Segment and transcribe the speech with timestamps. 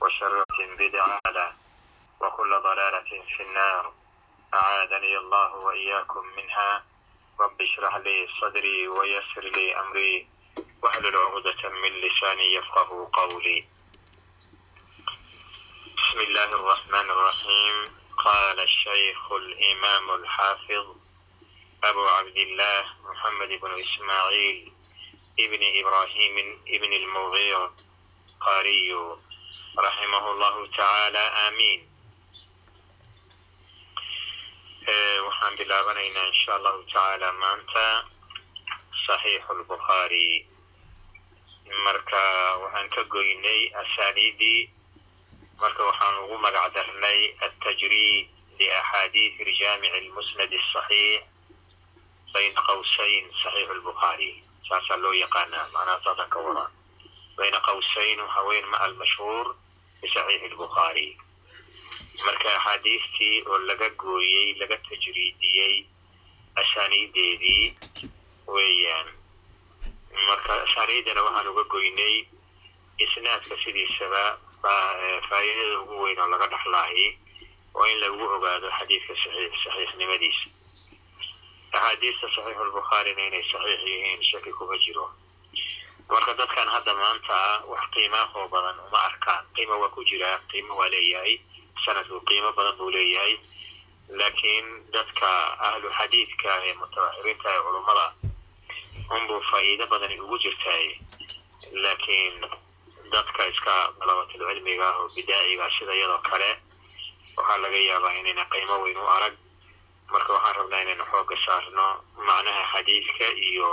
[0.00, 0.44] وشر
[0.78, 1.54] بدعة
[2.20, 3.92] وكل ضلالة في النار
[4.54, 6.84] أعادني الله وإياكم منها
[7.40, 10.28] رب اشرح لي صدري ويسر لي أمري
[10.82, 13.64] واحلل عقدة من لساني يفقه قولي
[15.96, 17.84] بسم الله الرحمن الرحيم
[18.24, 20.96] قال الشيخ الإمام الحافظ
[21.84, 24.72] أبو عبد الله محمد بن إسماعيل
[25.40, 27.70] ابن إبراهيم ابن المغير
[28.40, 28.94] قاري
[29.84, 31.80] raximahu llahu tacaala aamiin
[34.92, 37.84] eh, waxaan bilaabanaynaa insha allahu tacaala maanta
[39.06, 40.26] saxiixu lbukhaari
[41.84, 42.22] marka
[42.62, 44.60] waxaan ka goynay asaaniidii
[45.60, 48.26] marka waxaan ugu magac darnay altajriid
[48.58, 51.22] liaxaadiisi jaamici lmusnad asaxiix
[52.32, 54.30] bayn qawsayn saxiixu lbukhaari
[54.68, 56.70] saasaa loo yaqaanaa macnaha saasan ka wadaa
[57.40, 59.46] bayna qawsayn waxa weyn ma almashhuur
[60.02, 61.08] bisaxiixi lbukhaari
[62.26, 65.74] marka axaadiistii oo laga gooyey laga tajriidiyey
[66.62, 67.64] asaaniideedii
[68.54, 69.08] weeyaan
[70.28, 72.16] marka asaaniidana waxaan uga goynay
[73.04, 74.22] isnaadka sidiisaba
[75.28, 77.06] faa'iidada ugu weyn oo laga dhaxlaahi
[77.74, 79.14] waa in lagu ogaado xadiidka
[79.64, 80.46] saxiixnimadiisa
[81.72, 85.06] axaadiista saxiixulbukhaarina inay saxiix yihiin shaki kuma jiro
[86.10, 87.36] marka dadkan hadda maanta
[87.70, 89.44] wax qiimaahoo badan uma arkaan.
[89.54, 91.34] Qiima waa ku jiraa qiimo waa leeyahay.
[91.84, 93.34] Sanadku qiimo badan buu leeyahay.
[94.18, 95.28] Laakiin dadka
[95.68, 98.06] ahlu xadiidka ee mutawaxiriinta ee culummada
[99.16, 100.86] unbuu faa'iido badani ugu jirtaay
[101.84, 102.34] laakiin
[103.12, 106.50] dadka iska dalabatul cilmiga ah oo bidaaciga sida iyadoo kale
[107.36, 109.34] waxaa laga yaabaa inayna qiimo weyn u arag.
[110.12, 111.86] Marka waxaan rabnaa inaynu xooga saarno
[112.28, 113.70] macnaha xadiidka iyo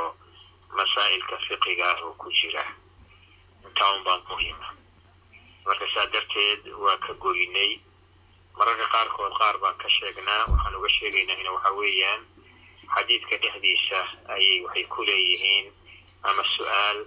[0.75, 2.63] masaa'ilka fiqiga ah oo ku jira
[3.65, 4.67] intaa un baa muhima
[5.65, 7.71] marka saa darteed waa ka goynay
[8.57, 12.21] mararka qaarkood qaar baan ka sheegnaa waxaan uga sheegaynaa in waxa weeyaan
[12.95, 13.99] xadiidka dhexdiisa
[14.33, 15.65] ayay waxay ku leeyihiin
[16.23, 16.99] ama su'aal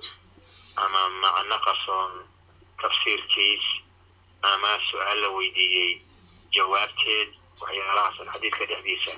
[0.85, 2.13] ama macno qarsoon
[2.83, 3.65] tafsiirkiis
[4.43, 6.03] ama su'aal la weydiiyey
[6.55, 7.29] jawaabteed
[7.61, 9.13] waxyaalahaas xadiidka dhexdiisa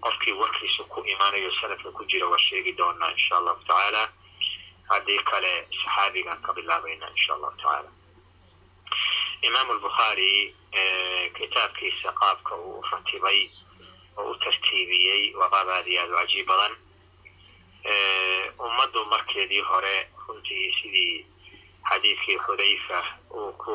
[0.00, 4.02] qofkii warkiisu ku imaanayo sanadka ku jira waa sheegi doonaa insha allahu tacaala
[4.90, 7.90] haddii kale saxaabigaan ka bilaabayna insha allahu tacaala
[9.42, 10.54] imaam albukhaari
[11.36, 13.40] kitaabkiisa qaabka uu ratibay
[14.18, 16.74] oo u tartiibiyey waa qaab aad iyo aad u cajiib badan
[18.66, 21.26] ummaddu markeedii hore runtii sidii
[21.90, 22.98] xadiidkii xudayfa
[23.30, 23.74] uu ku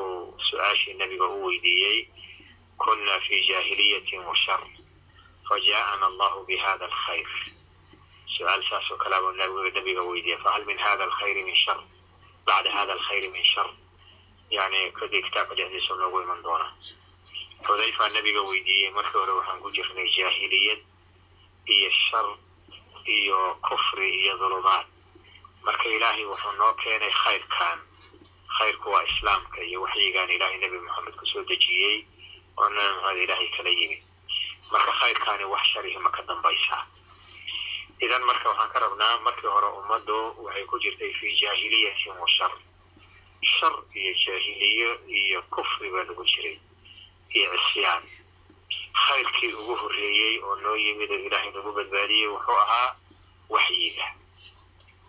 [0.49, 2.07] su'aashii nebiga u weydiiyey
[2.77, 4.35] kuna fi jaahiliyatin wa
[5.61, 7.27] shar fajaءana allahu bihada alkhayr
[8.37, 11.77] su'aal saas oo kale buu nebiga weydiiyey fahal min hada alkhayri min shar
[12.45, 13.69] bacda hada alkhayri min shar
[14.49, 16.73] yani kadii kitaabka dhexdiisa noogu iman doona
[17.67, 20.79] xudayfa nebiga weydiiyey markii hore waxaan ku jirnay jaahiliyad
[21.65, 22.37] iyo shar
[23.05, 24.85] iyo kufri iyo dhulumaad
[25.63, 27.79] marka ilaahay wuxuu noo keenay khayrkan
[28.59, 32.05] khayrku waa islaamka iyo waxyigaan ilaahay nebi moxamed ku soo dejiyey
[32.57, 32.69] oo
[34.73, 36.83] marka khayrkaani wax sharihi ma ka dambaysaa
[38.05, 42.51] idan marka waxaan ka rabnaa markii hore ummaddu waxay ku jirtay fi jaahiliyatin wa shar.
[43.53, 46.57] Shar iyo jaahiliyo iyo kufri baa lagu jiray
[47.37, 48.03] iyo cisyaan
[49.07, 52.95] khayrkii ugu horreeyey oo noo yimid oo ilaahay nagu badbaadiyey wuxuu ahaa
[53.49, 54.05] waxyiga.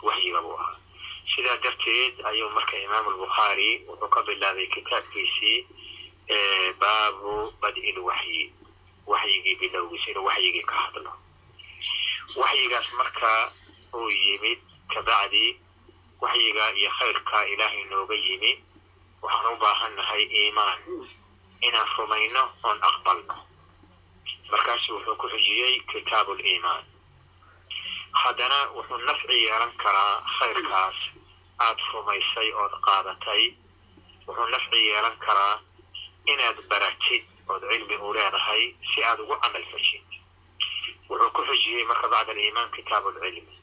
[0.03, 0.77] Waxyiga buu ahaa.
[1.35, 5.59] Sidaa darteed ayuu marka imaam albukhaari wuxuu ka bilaabay kitaabkiisii
[6.81, 8.43] baabu bad'i lwaxyi
[9.07, 11.13] waxyigii bilowgiisa waxyigii ka hadlo.
[12.41, 13.31] Waxyigaas marka
[13.95, 14.61] uu yimid
[14.93, 15.45] kabacdi
[16.23, 18.53] waxyiga iyo khayrka ilaahay nooga yimi
[19.23, 20.79] waxaan u baahannahay iimaan
[21.67, 23.37] inaan rumayno oon aqbalno.
[24.51, 26.85] Markaasu wuxuu ku xujiyey kitaabu liimaan
[28.23, 30.99] haddana wuxuu nafci yeelan karaa khayrkaas.
[31.65, 33.43] Aad rumaysay ood qaadatay.
[34.27, 35.55] Wuxuu nafci yeelan karaa
[36.33, 38.63] inaad baratid ood cilmi u leedahay
[38.95, 40.05] si aad ugu camal fashid
[41.09, 43.55] wuxuu ku xujiyey marka bacda aliimaan kitaabu lcilmi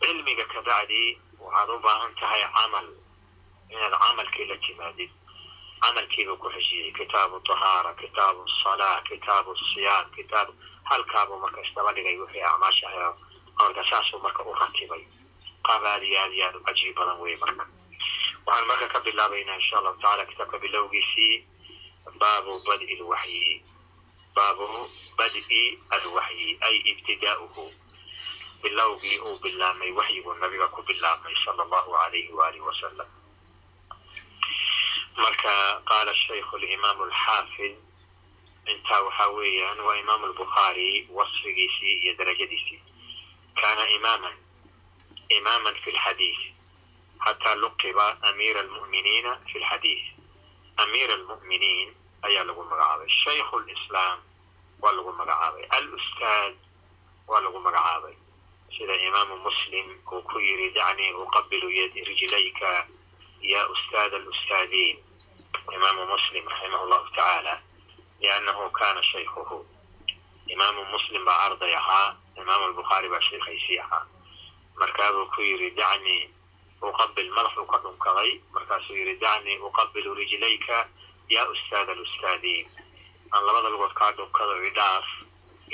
[0.00, 1.02] cilmiga kabacdi
[1.40, 2.86] waxaad u baahan tahay camal
[3.72, 5.10] inaad camalkii la timaadid
[5.82, 10.48] camalkiibuu ku xujiyey kitaabu tahaara kitaabu salaa kitaabu siyaam kitaab
[10.90, 13.12] halkaabuu marka isdaba dhigay wixii acmaasha ahayo
[13.58, 15.04] marka saasuu marka u ratibay
[15.66, 17.64] qaab aad iyo aad iyo aad u cajiib badan wey marka
[18.46, 21.34] waxaan marka ka bilaabaynaa insha allahu tacala kitaabka bilowgiisii
[22.20, 23.62] baabu bad'i lwaxyi
[24.36, 24.66] baabu
[25.18, 25.62] bad'i
[25.96, 27.64] alwaxyi ay ibtidaa'uhu
[28.62, 33.08] bilowgii uu bilaabmay waxyiguu nabiga ku bilaabmay sala allahu alayhi waalihi wasalam
[35.16, 35.52] marka
[35.88, 37.74] qaala shaykhu alimaamu alxaafid
[38.72, 42.80] intaa waxaa weeyaan waa imaamu albukhaari wasfigiisii iyo darajadiisii
[43.60, 44.36] kaana imaaman
[45.28, 46.38] imaaman fi lxadiid
[47.24, 50.00] xataa luqiba amiira almu'miniina fi lxadiid
[50.82, 51.88] amiira almu'miniin
[52.26, 53.08] ayaa lagu magacaabay.
[53.24, 54.18] Shaykhu lislaam
[54.82, 55.64] waa lagu magacaabay.
[55.76, 56.54] Alustaad
[57.28, 58.14] waa lagu magacaabay.
[58.76, 62.86] Sida imaamu muslim uu ku yiri dacnii uqabilu yadi rijlayka
[63.52, 64.98] ya ustaad alustaadiin.
[65.74, 67.54] Imaamu muslim raximah llahu tacaala
[68.20, 69.58] liannahu kana shaykhuhu.
[70.46, 74.06] Imaamu muslim baa arday ahaa imaamu albukhaari baa sheekhaysii ahaa.
[74.78, 76.30] Markaabuu ku yiri dacnii
[76.88, 80.88] uqabil madaxuu ka dhunkaday markaasuu yidhi dacnii uqabilu rijlayka
[81.28, 82.66] ya ustaad alustaadiin
[83.32, 85.06] aan labada lugood kaa dhunkado idhaaf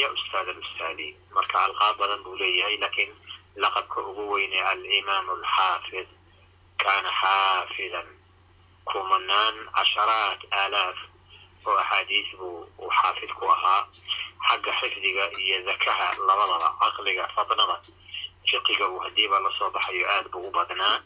[0.00, 3.12] ya ustaad alustaadiin marka alqaab badan buu leeyahay lakiin
[3.56, 6.08] laqabka ugu weyne alimaamu alxaafid
[6.82, 8.08] kaana xaafidan
[8.84, 10.98] kumanaan casharaat aalaaf
[11.66, 13.86] oo axaadiis buu uu xaafid ku ahaa
[14.48, 17.76] xagga xifdiga iyo dakaha labadaba caqliga fadnada
[18.50, 21.00] fiqiga uu hadiiba la soo baxayo aad buu u badnaa.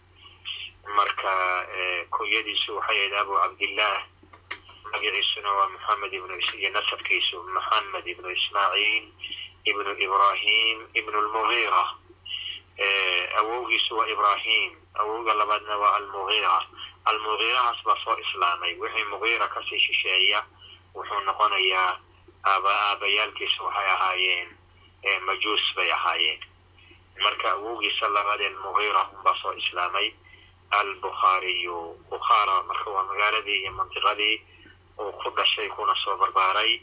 [0.96, 1.32] Marka
[2.10, 4.02] kunyadiisu waxay ahayd abu cabdillaah
[4.92, 9.04] magaciisuna waa moxamed ibnu iyo nasabkiisu moxamed ibnu ismaaciil
[9.70, 11.82] ibnu ibrahim ibnu lmugiira
[13.38, 16.66] awowgiisu waa ibrahim awowga labaadna waa almugiira
[17.04, 20.40] almugiirahaas baa soo islaamay wixii mugiira ka sii shisheeya
[20.94, 21.98] wuxuu noqonayaa
[22.44, 24.48] aaba aabayaalkiisu waxay ahaayeen
[25.26, 26.40] majuus bay ahaayeen
[27.24, 30.08] marka awowgiisa labaad almugiira unbaa soo islaamay.
[30.70, 31.78] Albukhaariyu
[32.10, 34.36] bukhaara marka waa magaaladii iyo mantiqadii
[34.98, 36.80] uu ku dhashay kuna soo barbaaray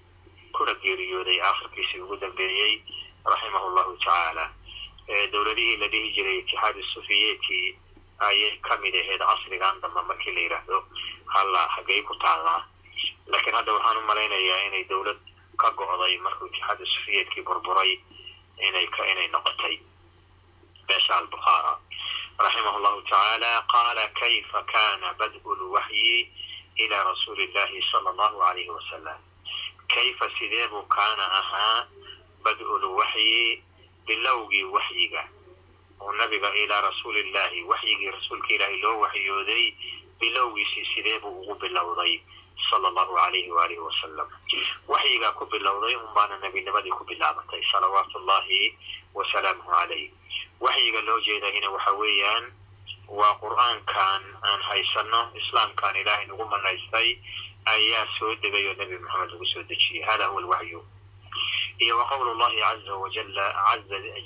[0.55, 2.81] kuna geeriyooday aakhirkiisii ugu dambeeyey
[3.25, 4.45] raximahu llahu tacaala
[5.31, 7.79] dowladihii la dhihi jiray itixaadi sufiyeti
[8.19, 10.83] ayay ka mid ahayd casrigan dambe markii la yidhaahdo
[11.33, 12.61] halla hagay ku taallaa
[13.27, 15.19] laakiin hadda waxaan u malaynayaa inay dowlad
[15.57, 17.91] ka go'day markuu itixaadi sufiyetkii burburay
[18.67, 19.79] inay noqotay
[20.87, 21.73] meesha albukhaara
[22.39, 26.29] raximah llahu tacaala qaala kayfa kana bad'u lwaxyi
[26.83, 29.19] ila rasuuli illahi sala allahu alayhi wasalam
[29.93, 31.87] kayfa sidee buu kaana ahaa
[32.43, 33.63] bad'u lwaxyi
[34.07, 35.23] bilowgii waxyiga
[36.01, 39.65] oo nabiga ilaa rasuulillahi waxyigii rasuulka ilaahay loo waxyooday
[40.19, 42.21] bilowgiisii sidee buu ugu bilowday
[42.69, 44.27] sala allahu alayhi waalihi wasalam
[44.87, 46.91] waxyigaa ku bilowday un baana nebinimadii
[49.17, 50.11] wasalaamuhu calayh.
[50.59, 52.45] Waxyiga loo jeedayna waxa weeyaan
[53.07, 57.09] waa qur'aankan aan haysano islaamkan ilaahay nagu manaystay
[57.65, 60.81] ayaa soo degay oo nebi moxamed lagu soo dejiyey hada huwa alwaxyu
[61.79, 63.45] iyo wa qowlu llahi caza wajala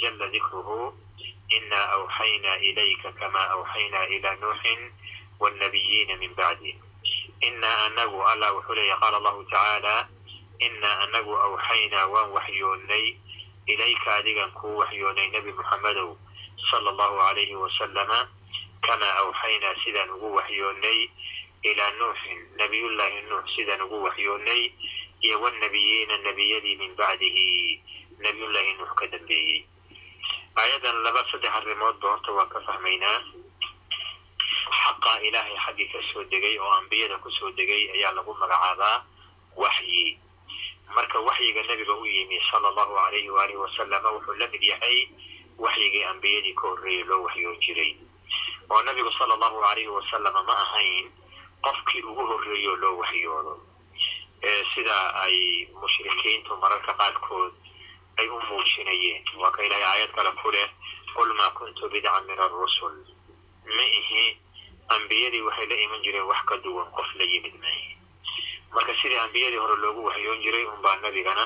[0.02, 0.94] jala dikruhu
[1.50, 4.82] ina awxayna ilayka kama awxayna ila nuuxin
[5.40, 6.72] wاlnabiyiina min bacdi
[7.42, 10.08] ina anagu allah wuxuu leeya qaala allahu tacaala
[10.60, 13.06] ina anagu awxaynaa waan waxyoonnay
[13.68, 16.18] ilayka adigan kuu waxyoonnay nebi moxamedow
[16.72, 18.20] sala allahu alayhi wasalama
[18.88, 21.00] kamaa awxaynaa sidaan ugu waxyoonnay
[21.64, 24.72] ilaa nuuxin nabiyullaahi nuux sidaan ugu waxyoonnay
[25.22, 27.82] iyo wاlnabiyiina nebiyadii min bacdihi
[28.20, 29.66] nabiyullaahi nuux ka dambeeyey
[30.58, 33.20] aayadan laba saddex arrimoodba horta waan ka fahmaynaa
[34.82, 39.06] xaqa ilaahay xaggii ka soo degay oo ambiyada ku soo degay ayaa lagu magacaabaa
[39.56, 40.18] waxyi
[40.96, 45.08] marka waxyiga nebiga u yimi sala allahu alayhi waalihi wasalama wuxuu la mid yahay
[45.58, 47.96] waxyigii ambiyadii ka horreeyey loo waxyoon jiray.
[48.70, 51.12] Oo nabigu sala allahu alayhi wasalama ma ahayn
[51.62, 53.54] qofkii ugu horreeyo loo waxyoodo
[54.74, 57.54] sida ay mushrikiintu mararka qaarkood
[58.18, 59.24] ay u muujinayeen.
[59.38, 60.68] Waa ka ilahay aayad kale ku leh
[61.16, 62.96] qul maa kuntu bidcan min arusul
[63.66, 64.38] ma ihi
[64.90, 67.98] ambiyadii waxay la iman jireen wax ka duwan qof la yimid maahi
[68.74, 71.44] marka sidii ambiyadii hore loogu waxyoon jiray unbaa nabigana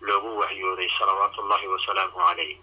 [0.00, 2.56] loogu waxyooday salawaatu ullahi wasalaamu calayh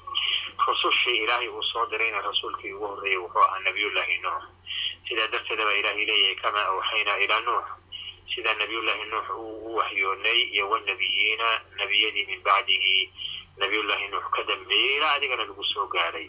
[0.68, 4.44] rusushii ilaahay uu soo dirayna rasuulkii ugu horreeyey wuxuu ahaa nabiyullaahi nuux.
[5.08, 7.66] Sidaa darteeda baa ilaahay leeyahay kamaa awxaynaa ilaa nuux.
[8.36, 11.48] Sidaa nabiyullaahi nuux uu u waxyoonay iyo wanabiyiina
[11.80, 13.14] nebiyadii min bacdihi
[13.58, 16.28] nabiyullaahi nuux ka dambeeyey ilaa adigana lagu soo gaadhay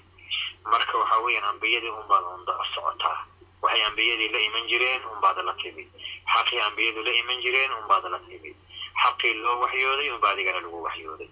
[0.64, 3.18] marka waxa weeyaan ambiyadii unbaad undaba socotaa
[3.62, 5.88] waxay ambiyadii la iman jireen unbaad la timid.
[6.34, 8.56] Xaqii ambiyadu la iman jireen unbaad la timid.
[9.02, 11.30] Xaqii loo waxyooday unba adigana lagu waxyooday.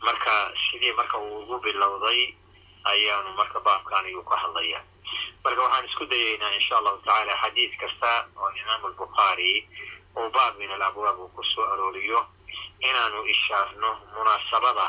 [0.00, 2.34] Marka sidii marka uu ugu bilowday
[2.84, 4.80] ayaanu marka baabkan ayuu ka hadlaya.
[5.44, 9.68] Marka waxaan isku dayaynaa insha allahu tacaala xadiid kasta oo imaamu albukhaari
[10.16, 12.20] uu baab min alabwaab uu ku soo arooriyo
[12.88, 14.86] inaanu ishaarno munaasabada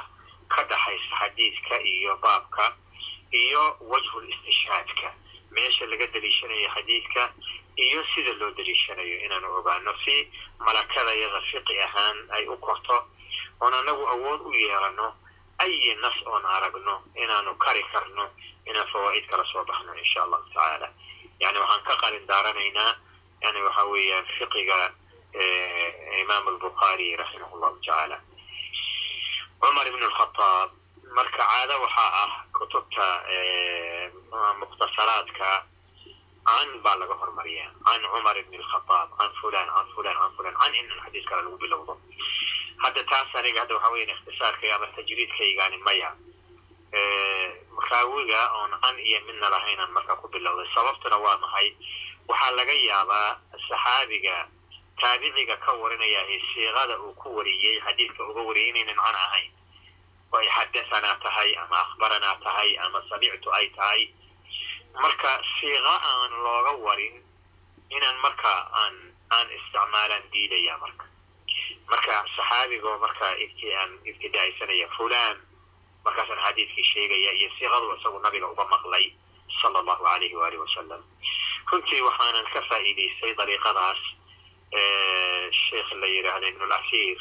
[0.53, 2.65] ka dhaxaysa xadiidka iyo baabka
[3.31, 5.13] iyo wajhul istishhaadka
[5.55, 7.23] meesha laga daliishanayo xadiidka
[7.85, 9.91] iyo sida loo daliishanayo inaanu ogaano.
[10.05, 10.15] Si
[10.59, 12.97] malakada yada fiqi ahaan ay u korto
[13.61, 15.15] oon anagu awood u yeelano
[15.63, 18.25] ayi nas oon aragno inaanu kari karno
[18.69, 20.87] inaan fawaa'id kala soo baxno insha allahu tacaala.
[21.39, 22.93] Yani waxaan ka qalin daaranaynaa
[23.41, 24.79] yani waxa weeyaan fiqiga
[26.21, 28.17] imaam albukhaari raximah llahu tacaala.
[29.61, 30.69] Cumar ibn alkhataab
[31.15, 32.31] marka caado waxaa ah
[32.63, 33.05] kutubta
[34.59, 35.49] mukhtasaraadka
[36.47, 40.73] can baa laga hormariyaa can cumar ibn alkhataab can fulan can fulan can fulan can
[40.79, 41.93] in xadiis kale lagu bilowdo.
[42.83, 46.09] Hadda taas aniga hadda waxa weyan ikhtisaarkayga ama tajriidkaygaani maya.
[47.91, 51.67] Raawiga oon can iyo midna lahaynaan marka ku bilowday sababtuna waa maxay?
[52.27, 54.47] Waxaa laga yaabaa saxaabiga
[55.01, 59.51] taabiciga ka warinaya ee siiqada uu ku wariyey xadiidka uga wariyay inaynan can ahayn
[60.39, 64.01] ay xadahanaa tahay ama akhbaranaa tahay ama samictu ay tahay.
[65.01, 67.15] Marka siiqa aan looga warin
[67.89, 68.95] inaan marka aan
[69.35, 71.05] aan isticmaalaan diidaya marka.
[71.89, 73.25] Marka saxaabigoo marka
[73.81, 75.37] aan ibtidaaisanaya fulan
[76.05, 79.05] markaasaan xadiidkii sheegaya iyo siiqadu isagu nabiga uga maqlay
[79.61, 81.01] sala allahu alayhi waalihi wasalam
[81.71, 84.01] runtii waxaanan ka faa'iidaystay dariiqadaas
[85.69, 87.19] sheikh la yidhaahda ibn lasiir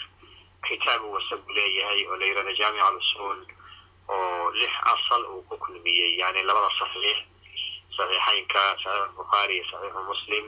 [0.68, 3.38] kitaab uu isagu leeyahay oo la yidhahda jaamic alusul
[4.08, 7.18] oo lix asal uu ku kulmiyey yani labada saxiix
[7.96, 10.44] saxiixaynka saxiix bukhaari iyo saxiixu muslim.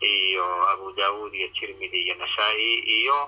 [0.00, 3.18] Iyo abu daawud iyo tirmidi iyo nasaa-i iyo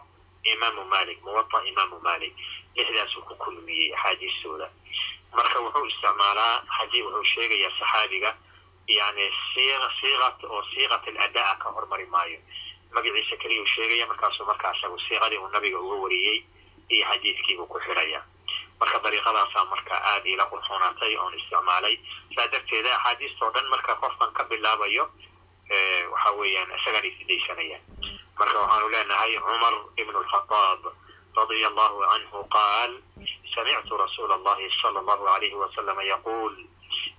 [0.52, 2.32] imaamu malik muwata imaamu malik.
[2.76, 4.68] Lixdaasuu ku kulmiyey axaadiistooda
[5.36, 8.30] marka wuxuu isticmaalaa haddii wuxuu sheegayaa saxaabiga
[8.88, 12.38] yani siiqat oo siiqat aladaa ka hormari maayo
[12.94, 16.38] magaciisa keliyuu sheegaya markaasuu markaa isagu siiqadii uu nabiga uga wariyey
[16.94, 18.20] iyo xadiidkiibuu ku xidhaya
[18.80, 21.94] marka dariiqadaasaa marka aada ila qurxoonaatay oon isticmaalay
[22.36, 25.04] saa darteeda axaadiistao dhan marka qofkan ka bilaabayo
[26.12, 27.78] waxa weeyaan isagaan isdaysanaya
[28.38, 30.80] marka waxaanu leenahay cumar ibn alkhataab
[31.36, 32.92] radia allahu canhu qaal
[33.54, 36.54] samictu rasuula allahi sala allahu alayhi wasalama yaquul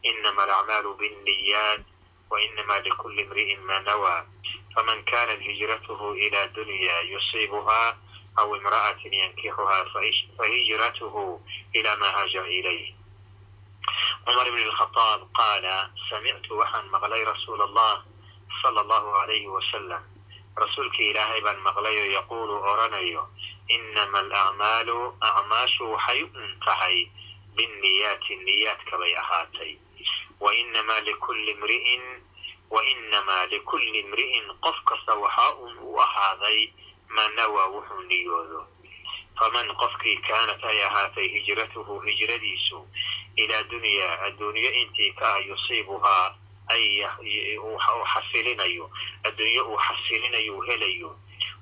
[0.03, 1.81] inama alacmaalu binniyat
[2.29, 4.25] wainama likuli imri'in ma nawaa
[4.75, 7.81] faman kanat hijratuhu ila dunya yusiibuha
[8.35, 9.77] aw imra'atin yankixuha
[10.37, 11.41] fahijratuhu
[11.73, 12.93] ila ma haajara ilayh
[14.25, 15.75] cumar ibn alkhataab qaala
[16.09, 18.03] samictu waxaan maqlay rasuul allah
[18.61, 20.01] sala allahu alayhi wasalam
[20.57, 23.27] rasuulkii ilaahay baan maqlay oo yaquulu oranayo
[23.67, 27.09] inama alacmaalu acmaashu waxay un tahay
[27.55, 29.71] binniyaati niyaadka bay ahaatay
[30.39, 32.03] wainama likulli imri'in
[32.73, 36.59] wainamaa likulli imri'in qof kasta waxaa un u ahaaday
[37.15, 38.61] ma nawaa wuxuu niyoodo
[39.39, 42.87] faman qofkii kaanat ay ahaatay hijratuhu hijradiisu
[43.35, 46.35] ilaa dunyaa adduunyo intii ka ah yusiibuhaa
[47.65, 47.77] uu
[48.13, 48.89] xasilinayo
[49.23, 51.11] adduunyo uu xasilinayo helayo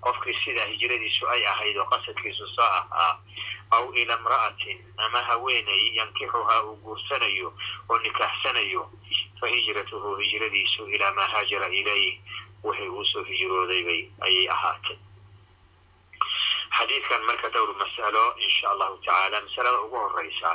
[0.01, 3.19] qofkii sidaa hijradiisu ay ahayd oo qasadkiisu saa ahaa
[3.71, 7.53] aw ila imra'atin ama haweenay yankixuhaa uu guursanayo
[7.89, 8.91] oo nikaaxsanayo
[9.41, 12.19] fa hijratuhu hijradiisu ilaa maa haajara ilayh
[12.63, 14.97] wixii uu soo hijroodaybay ayay ahaatay.
[16.77, 20.51] Xadiidkan marka dhowr mas'alo insha allahu tacaala masalada ugu horeysa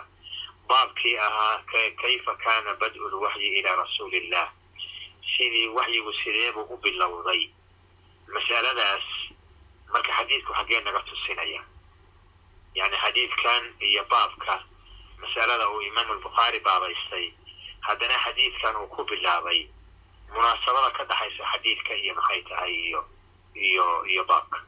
[0.69, 1.63] baabkii ahaa
[2.03, 4.49] kayfa kana bad'u lwaxyi ilaa rasuuli illah
[5.37, 7.43] sidii waxyigu sideebuu u bilowday?
[8.35, 9.07] Mas'aladaas
[9.93, 11.63] marka xadiidku xaggee naga tusinaya.
[12.75, 14.63] Yani xadiidkan iyo baabka
[15.23, 17.27] masalada uu imaam albukhaari baabaystay
[17.81, 19.67] haddana xadiidkan uu ku bilaabay
[20.35, 23.01] munaasabada ka dhaxaysa xadiidka iyo maxay tahay iyo
[23.55, 24.59] iyo iyo baabka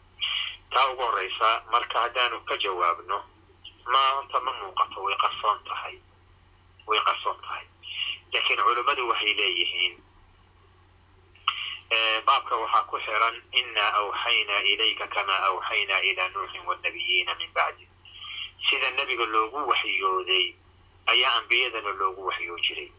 [0.71, 3.19] taa ugu horeysa marka haddaanu ka jawaabno
[3.93, 5.97] ma horta ma muuqato way qarsoon tahay
[6.87, 7.65] way qarsoon tahay.
[8.33, 9.95] Laakiin culummadu waxay leeyihiin
[12.27, 17.88] baabka waxaa ku xiran inaa awxaynaa ilayka kamaa awxaynaa ilaa nuuxin wanabiyiina min bacdi
[18.71, 20.47] sida nebiga loogu waxyooday
[21.07, 22.91] ayaa ambiyadana loogu waxyoo jiray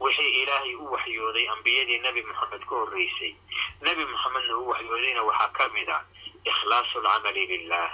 [0.00, 3.34] wixii ilaahay u waxyooday ambiyadii nebi moxamed ka horreysay.
[3.80, 5.98] Nebi moxamedna u waxyoodayna waxaa ka mid a
[6.44, 7.90] ikhlaasu alcamali lilah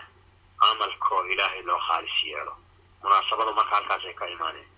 [0.61, 2.55] camalkoo ilaahay loo khaalis yeelo.
[3.03, 4.69] Munaasabadu marka halkaasay ka imaaneen.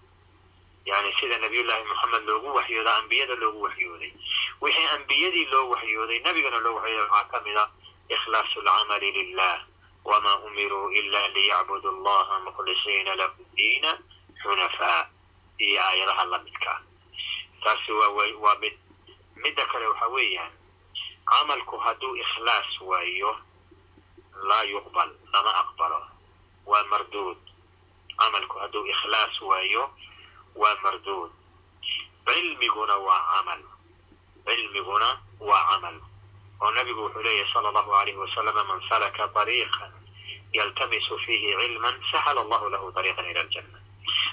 [0.87, 4.13] Yani sida nabiyullaahi moxamed loogu waxyooda ambiyada loogu waxyooday.
[4.61, 7.65] Wixii ambiyadii loo waxyooday nebigana loo waxyooday waxaa ka mid a
[8.09, 9.61] ikhlaasu alcamali lilah
[10.05, 13.99] wma umiruu ila liyacbudu allaha mukhlisiina lahu diina
[14.43, 15.07] xunafaa
[15.59, 16.79] iyo aayadaha lamidkaa
[17.65, 18.75] taasi waa mid
[19.37, 20.53] midda kale waxa weeyaan
[21.31, 23.37] camalku hadduu ikhlaas waayo
[24.49, 26.01] laa yuqbal lama aqbalo
[26.67, 27.39] waa marduud.
[28.19, 29.91] Camalku hadduu ikhlaas waayo
[30.55, 31.31] waa marduud.
[32.27, 33.63] Cilmiguna waa camal.
[34.47, 35.09] Cilmiguna
[35.41, 35.97] waa camal.
[36.63, 39.93] Oo nabigu wuxuu leeyahy sala allahu alayhi wasalama man salaka dariiqan
[40.53, 43.79] yaltamisu fiihi cilman sahala allahu lahu dariiqan ila aljanna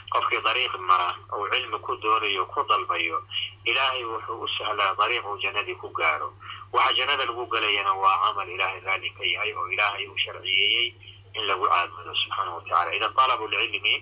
[0.09, 3.23] qofkii dariiq mara ou cilmi ku doonayo ku dalbayo
[3.65, 6.33] ilaahay wuxuu u sahlaa dariiq uu jannadii ku gaaro.
[6.73, 10.93] Waxa jannada lagu gelayana waa camal ilaahay raalli ka yahay oo ilaahay uu sharciyeeyey
[11.35, 13.95] in lagu caabudo subxaana wa tacala idan talabu lcilmi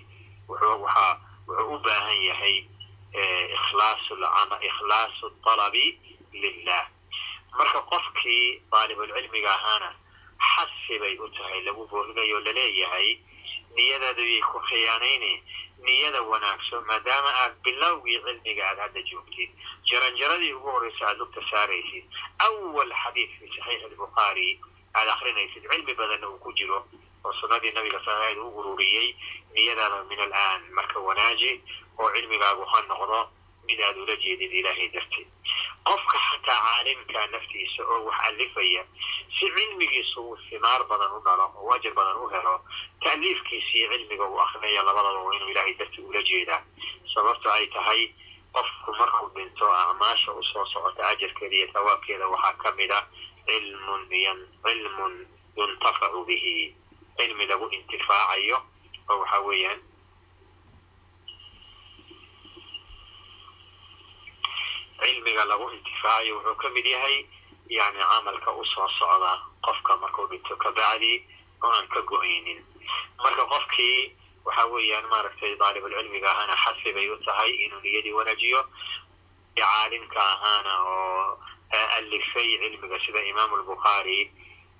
[0.48, 2.56] wuxuu waxaa wuxuu u baahan yahay
[4.68, 5.98] ikhlaasu talabi
[6.32, 6.86] lilah
[7.58, 9.90] marka qofkii daalibulcilmiga ahaana
[10.50, 13.18] xasi bay u tahay lagu boorinayo la leeyahay
[13.76, 15.32] niyadaadu yay ku khiyaanayne
[15.86, 19.50] niyada wanaagsan maadaama aad bilowgii cilmiga aad hadda joogtid
[19.90, 22.04] jaranjaradii ugu horreysa aad lugta saaraysid
[22.46, 24.60] awal xadiid fi saxiix albukhaari
[24.94, 26.78] aad akrinaysid cilmi badanna uu ku jiro
[27.24, 29.08] oo sunnadii nabiga saaaid u ururiyey
[29.54, 31.52] niyadaada min alaan marka wanaaji
[31.98, 33.20] oo cilmigaagu ha noqdo
[33.68, 35.28] mid aad ula jeedid ilaahay darteed
[35.88, 38.82] qofka xataa caalimka naftiisa oo wax alifaya
[39.38, 42.54] si cilmigiisu uu simaar badan u dhalo oo ajar badan u helo
[43.04, 46.62] ta'liifkiisii cilmiga uu akrinaya labadaba waa inuu ilaahay dartii ula jeedaa
[47.14, 48.02] sababto ay tahay
[48.52, 53.00] qofku markuu dhinto acmaasha u soo socota ajarkeeda iyo tawaabkeeda waxaa ka mid a
[53.46, 54.02] cilmun
[54.64, 55.14] cilmun
[55.56, 56.74] yuntafacu bihi
[57.18, 58.58] cilmi lagu intifaacayo
[59.10, 59.80] oo waxa weeyaan
[65.00, 67.26] cilmiga lagu intifaacayo wuxuu ka mid yahay
[67.68, 69.32] yani camalka u soo socda
[69.66, 71.14] qofka markuu dhinto kabacdi
[71.62, 72.60] oo aan ka go'aynin.
[73.22, 74.12] Marka qofkii
[74.44, 78.60] waxa weeyaan maaragtay daalibulcilmiga ahaana xasi bay u tahay inuu niyadii wanaajiyo
[79.56, 81.38] caalimka ahaana oo
[81.98, 84.30] alifay cilmiga sida imaamu albukhaari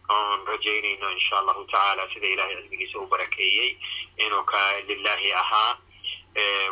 [0.08, 3.76] oon rajaynayno insha allahu tacaala sida ilahay cilmigiisa u barakeeyey
[4.24, 5.76] inuu ka lilahi ahaa.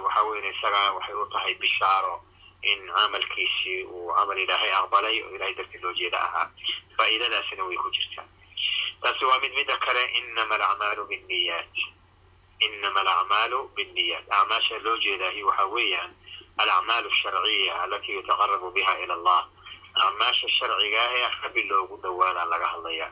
[0.05, 2.23] Waxa weyn isaga waxay u tahay bishaaro
[2.73, 6.47] in camalkiisii uu camal ilaahay aqbalay oo ilahay dartii loo jeeda ahaa
[6.97, 8.27] faa'iidadaasina way ku jirtaa
[9.03, 11.75] taasi waa mid midda kale inama alacmaalu binniyaat
[12.67, 16.13] inama alacmaalu binniyaat acmaasha loo jeedaahi waxa weeyaan
[16.63, 19.41] alacmaalu asharciya alati yutaqarabu biha ila allah
[20.05, 23.09] acmaasha sharciga ah ee rabbi loogu dhawaada laga hadlaya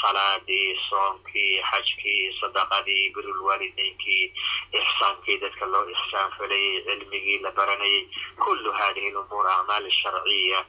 [0.00, 4.24] salaadii soonkii xajkii sadaqadii birulwaalideynkii
[4.80, 8.08] ixsaankii dadka loo ixsaan falayey cilmigii la baranayay.
[8.44, 10.64] Kullu hadihi lumuur acmaal sharciya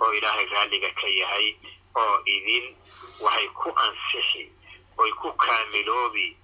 [0.00, 1.46] oo ilaahay raalliga ka yahay
[2.02, 2.66] oo idin
[3.24, 4.44] waxay ku ansixi
[4.98, 6.36] oy ku kaamiloobi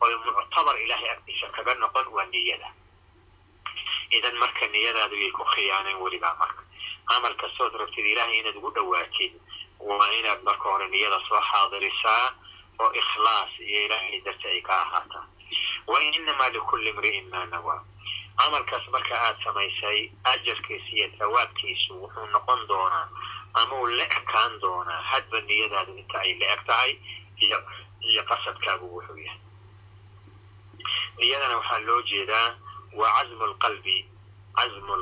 [0.00, 2.68] oy muctabar ilaahay agtiisa kaga noqon waa niyada.
[4.10, 6.62] Idan marka niyadaadu yay ku khiyaaneen welibaa marka
[7.08, 9.32] camal kastood rabtid ilaahay inaad ugu dhawaatid
[9.88, 12.26] waa inaad marka hore niyada soo xaadirisaa
[12.82, 15.26] oo ikhlaas iyo ilaahay darti ay ka ahaataa
[15.86, 17.80] wa inamaa likulli imri'in maa nawaa
[18.38, 19.98] camalkaas marka aad samaysay
[20.32, 23.08] ajarkiisa iyo tawaabkiisu wuxuu noqon doonaa
[23.54, 26.92] ama uu la ekaan doonaa hadba niyadaadu inta ay la eg tahay
[28.10, 29.40] iyo qasadkaagu wuxuu yahay
[31.18, 32.48] niyadana waxaa loo jeedaa
[32.98, 33.96] waa cazmu lqalbi
[34.56, 34.92] cazmu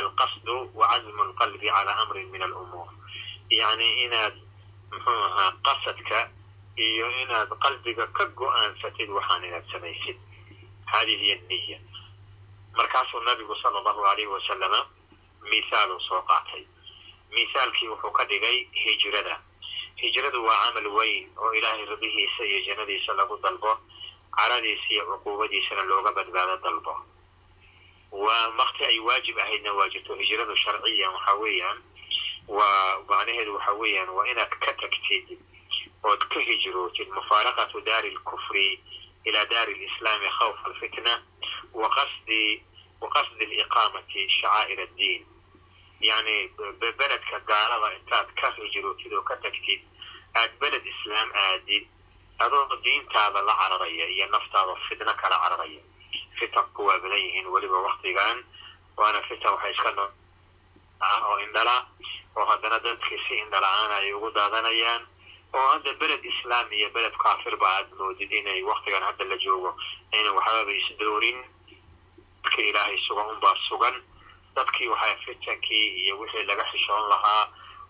[0.00, 2.88] alqasdu wa cazmu lqalbi calaa amrin min alumuur
[3.50, 4.34] yacni inaad
[4.90, 6.18] muxuu ahaa qasadka
[6.76, 10.16] iyo inaad qalbiga ka go'aansatid waxaan inaad samaysid
[10.92, 11.78] hadihi niya
[12.76, 14.80] markaasuu nabigu sala allahu alayhi wasalama
[15.50, 16.64] mithaaluu soo qaatay
[17.34, 19.36] mithaalkii wuxuu ka dhigay hijrada
[20.02, 23.78] hijradu waa camal weyn oo ilaahay rabihiisa iyo jannadiisa lagu dalbo
[24.36, 26.94] caradiisa iyo cuquubadiisana looga badbaado dalbo
[28.12, 31.78] waa wakti ay waajib ahaydna waa jirto hijradu sharciyan waxa weeyaan
[32.48, 35.38] waa macnaheedu waxa weeyaan waa inaad ka tagtid
[36.02, 38.80] ood ka hijrootid mufaaraqatu daari lkufri
[39.24, 41.22] ila daari lislaami khawfa alfitna
[41.74, 42.62] waqasdi
[43.00, 45.26] waqasdi liqaamati shacaa'ir addiin
[46.00, 46.36] yani
[46.98, 49.80] beledka gaalada intaad ka hijrootid oo ka tagtid
[50.34, 51.86] aad beled islaam aadid
[52.38, 55.82] adoo diintaada la cararaya iyo naftaada fitno kala cararaya
[56.40, 58.44] fitanku waa badan yihiin weliba waktigan
[58.96, 60.06] waana fitan waxay iska no.
[61.26, 61.76] Oo indhala
[62.36, 65.02] oo haddana dadkii si indhala-aan ay ugu daadanayaan
[65.54, 69.70] oo hadda beled islaam iyo beled kaafirba aad moodid inay waktigan hadda la joogo
[70.12, 71.38] ayna waxbaba isdoorin
[72.42, 73.96] dadka ilaahay sugan unbaa sugan
[74.56, 77.44] dadkii waxaa fitankii iyo wixii laga xishoon lahaa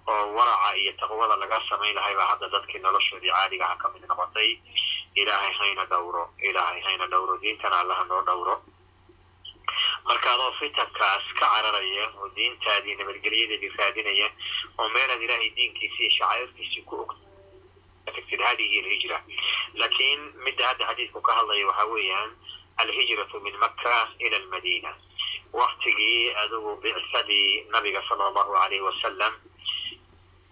[0.06, 4.50] oo waraca iyo taqwada laga samayn lahay baa hadda dadkii noloshoodii caadigaha ka mid noqotay
[5.14, 8.62] ilaahay hayna dhowro ilaahay hayna dhowro diintana allaha noo dhowro.
[10.06, 14.28] Marka adoo fitankaas ka cararaya oo diintaadii nabadgelyadeedii raadinaya
[14.78, 17.12] oo meelaad ilaahay diinkiisi iyo shacairtiisii ku og
[18.06, 19.18] tagtid hadihi alhijra.
[19.74, 22.30] Laakiin midda hadda xadiidku ka hadlaya waxa weeyaan
[22.76, 24.94] alhijratu min makka ila almadina
[25.52, 29.34] waktigii adigu bicsadii nabiga sala allahu alayhi wasalam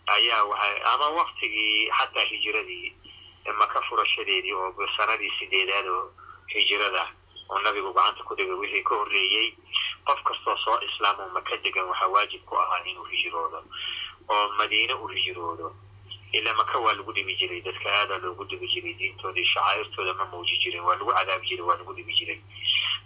[0.07, 2.93] ayaa waxay ama waktigii xataa hijiradii
[3.59, 6.13] maka furashadeedii oo sanadii sideedaad oo
[6.47, 7.05] hijirada
[7.49, 9.55] oo nabigu gacanta ku dhigay wixii ka horreeyey
[10.05, 13.65] qof kastoo soo islaamo maka degan waxaa waajib ku ahaa inuu hijiroodo
[14.29, 15.75] oo madiine u hijiroodo
[16.33, 20.57] ilaa maka waa lagu dhibi jiray dadka aadaa loogu dhibi jiray diintoodii shacairtooda ma muuji
[20.63, 22.41] jirin waa lagu cadaabi jiray waa lagu dhibi jiray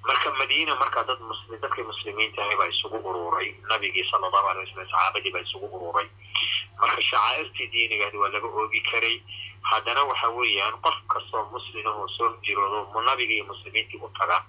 [0.02, 4.64] marka madiina markaa dad muslim dadkii muslimiinta ahay baa isugu ururay nabigii sala allahu alay
[4.66, 6.08] wasalam saxaabadii baa isugu ururay
[6.80, 9.22] marka shacaa'irtii diinigaadi waa laga oogi karay
[9.70, 14.44] haddana waxa weeyaan qof kastoo muslim ahoo soo hijiroodo nabigii muslimiintii u taga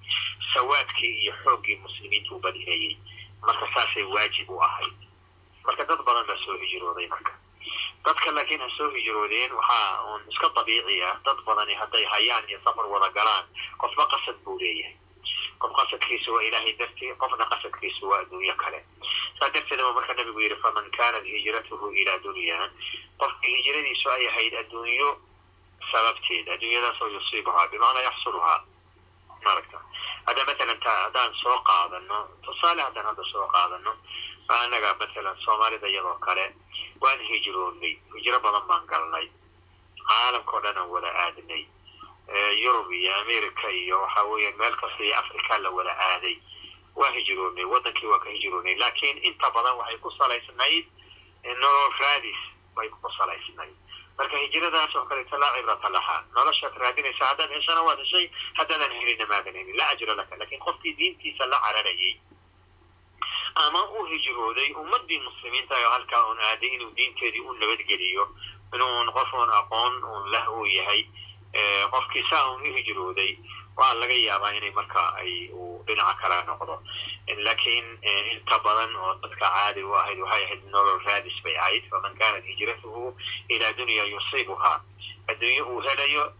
[0.53, 2.97] sawaadkii iyo xooggii muslimiinta u badinayay
[3.41, 4.93] marka saasay waajib u ahayd
[5.65, 7.31] marka dad badan baa soo hijirooday marka.
[8.05, 12.59] Dadka laakiin ha soo hijroodeen waxaa uun iska dabiici ah dad badani hadday hayaan iyo
[12.63, 13.45] safar wada galaan
[13.77, 14.95] qofba qasad buu leeyahay
[15.63, 18.79] qof qasadkiisu waa ilaahay dartii qofna qasadkiisu waa adduunyo kale.
[19.39, 22.57] Saa darteedaba marka nabigu yidhi faman kaanat hijratuhu ilaa dunya
[23.21, 25.09] qofkii hijradiisu ay ahayd adduunyo
[25.91, 28.59] sababteed adduunyadaasoo yusiibuhaa bimacnaa yaxsuluhaa
[29.45, 29.79] maaragta
[30.27, 33.91] hadda matalan ta haddaan soo qaadano tusaale haddaan hadda soo qaadano
[34.47, 36.45] anaga matalan soomaalida iyadoo kale
[37.01, 39.27] waan hijroonnay hijro badan baan galnay.
[40.09, 41.63] Caalamka o dhan aan wada aadnay
[42.63, 46.37] yurub iyo america iyo waxa weeyaan meel kasta iyo africa la wada aaday.
[46.95, 50.85] Waa hijroonnay waddankii waa ka hijroonnay laakiin inta badan waxay ku salaysnayd
[51.43, 52.37] nolol raadis
[52.75, 53.75] bay ku salaysnayd.
[54.17, 59.25] Marka hijradaas oo kaleeto laa cibrata lahaa noloshaad raadinaysa haddaad heshana waad heshay haddaadan helina
[59.25, 62.15] maadan helin laa ajra laka laakiin qofkii diintiisa la cararayay
[63.55, 68.23] ama u hijrooday ummadii muslimiinta oo halkaa uun aaday inuu diinteedii u nabadgeliyo
[68.73, 71.05] inuun qof uun aqoon uun lah uu yahay
[71.91, 73.37] qofkii saa uun u hijrooday
[73.77, 76.75] waa laga yaabaa inay marka ay uu dhinaca kala noqdo.
[77.45, 77.87] Laakiin
[78.33, 81.83] inta badan oo dadka caadi u ahayd waxay ahayd nolol raadis bay ahayd.
[81.89, 83.17] Faman kaanat hijratuhu
[83.49, 84.81] ilaa dunya yusiibuhaa
[85.27, 86.33] adduunye uu helayo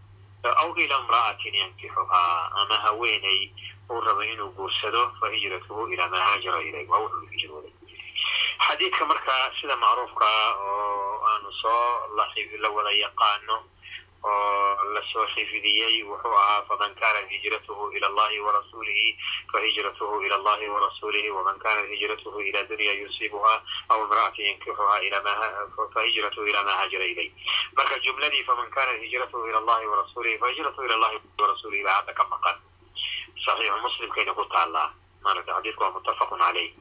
[0.44, 3.52] aw ila imra'atin yankixuhaa ama haweeney
[3.90, 7.72] uu rabo inuu guursado fa hijratuhu ilaa maa haajara ilayh waa wuxuu hijrooday
[8.66, 12.16] xadiidka marka sida macruufka oo aanu soo
[12.60, 13.56] la wada yaqaano
[14.24, 19.18] oo la soo xifdiyey wuxuu ahaa faman kanat hijratuhu ila allahi warasuulihi
[19.52, 23.54] fahijratuhu ila allahi warasuulihi waman kanat hijratuhu ila dunya yusiibuha
[23.88, 25.00] aw imra'atin yankixuha
[25.94, 27.30] fahijratuhu ila maa haajara ilayh
[27.76, 32.24] marka jumladii faman kanat hijratuhu ila allahi warasuulihi fahijratuhu ila allahi warasuulihi baa hadda ka
[32.24, 32.56] maqan
[33.44, 34.88] saxiixu muslimkayna ku taallaa
[35.24, 36.72] maarata xadiidku waa muttafaqun caleyh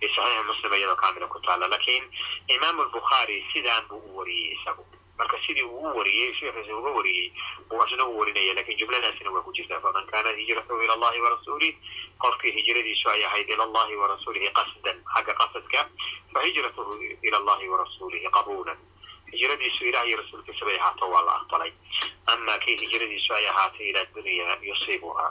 [0.00, 0.08] fi
[0.46, 2.04] muslim iyadoo kaamila ku taalla laakiin
[2.48, 4.86] imaamu albukhaari sidaan buu u wariyey isagu
[5.18, 7.32] marka sidii uu u wariyey sheekhiisa uga wariyey
[7.68, 11.74] buu isna u warinaya laakiin jumladaasina waa ku jirtaa faman kanat hijratuhu ila allahi warasuulih
[12.18, 15.88] qofkii hijradiisu ay ahayd ila allahi warasuulihi qasdan xagga qasadka
[16.34, 18.78] fahijratuhu ila allahi warasuulihi qabuulan
[19.32, 21.72] hijradiisu ilah iyo rasuulkiisa bay ahaato waa la aqbalay
[22.26, 25.26] ama kii hijradiisu ay ahaatay ila dunya yusiibuha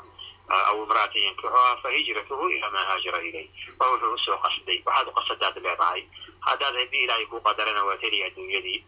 [0.52, 3.48] aw imra'atin yankixuha fahijratuhu ila maa haajara ilayh
[3.80, 6.04] waa wuxuu u soo qasday waxaad u qasadaad leedahay
[6.48, 8.80] haddaad haddii ilaahay ku qadarana waad heli adduunyadii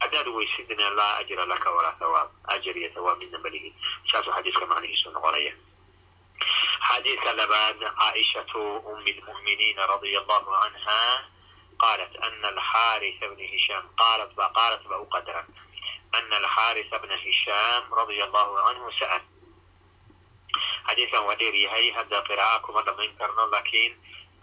[0.00, 3.70] haddaad weysidna laa ajra laka walaa thawaab ajar iyo thawaab midna malihi
[4.12, 5.52] saasuu xadiiska macnihiisu noqonaya
[6.88, 8.60] xadiidka labaad caaishatu
[8.92, 10.98] umi lmu'miniina radia allahu canha
[11.82, 15.46] qaalat ana alxaarisa bna hishaam qaalat ba qaalat ba u qadaran
[16.18, 19.22] ana alxaarisa bna hishaam radia allahu canhu sa'al
[20.88, 23.92] xadiidkan waa dheer yahay hadda qiraa'a kuma dhamayn karno lakiin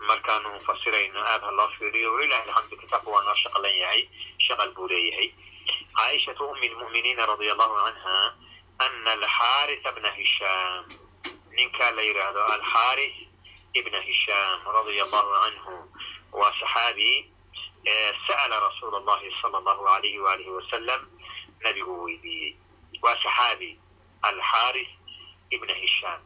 [0.08, 4.02] markaanu fasirayno aad ha loo fiiriyo walilahi alxamdu kitaabku waa noo shaqlan yahay
[4.46, 5.30] shaqal buu leeyahay.
[5.96, 8.18] Caaishatu umi lmu'miniina radia allahu canha
[8.86, 10.86] ana alxaarisa bna hishaam
[11.58, 13.16] ninka la yidhaahdo alxaaris
[13.74, 15.76] ibna hishaam radia allahu canhu
[16.40, 17.12] waa saxaabi
[18.28, 21.02] sa'ala rasuula allahi sala allahu alayhi waalihi wasalam
[21.64, 22.56] nabigu weydiiyey.
[23.02, 23.80] Waa saxaabi
[24.22, 24.90] alxaaris
[25.52, 26.22] ibna hishaam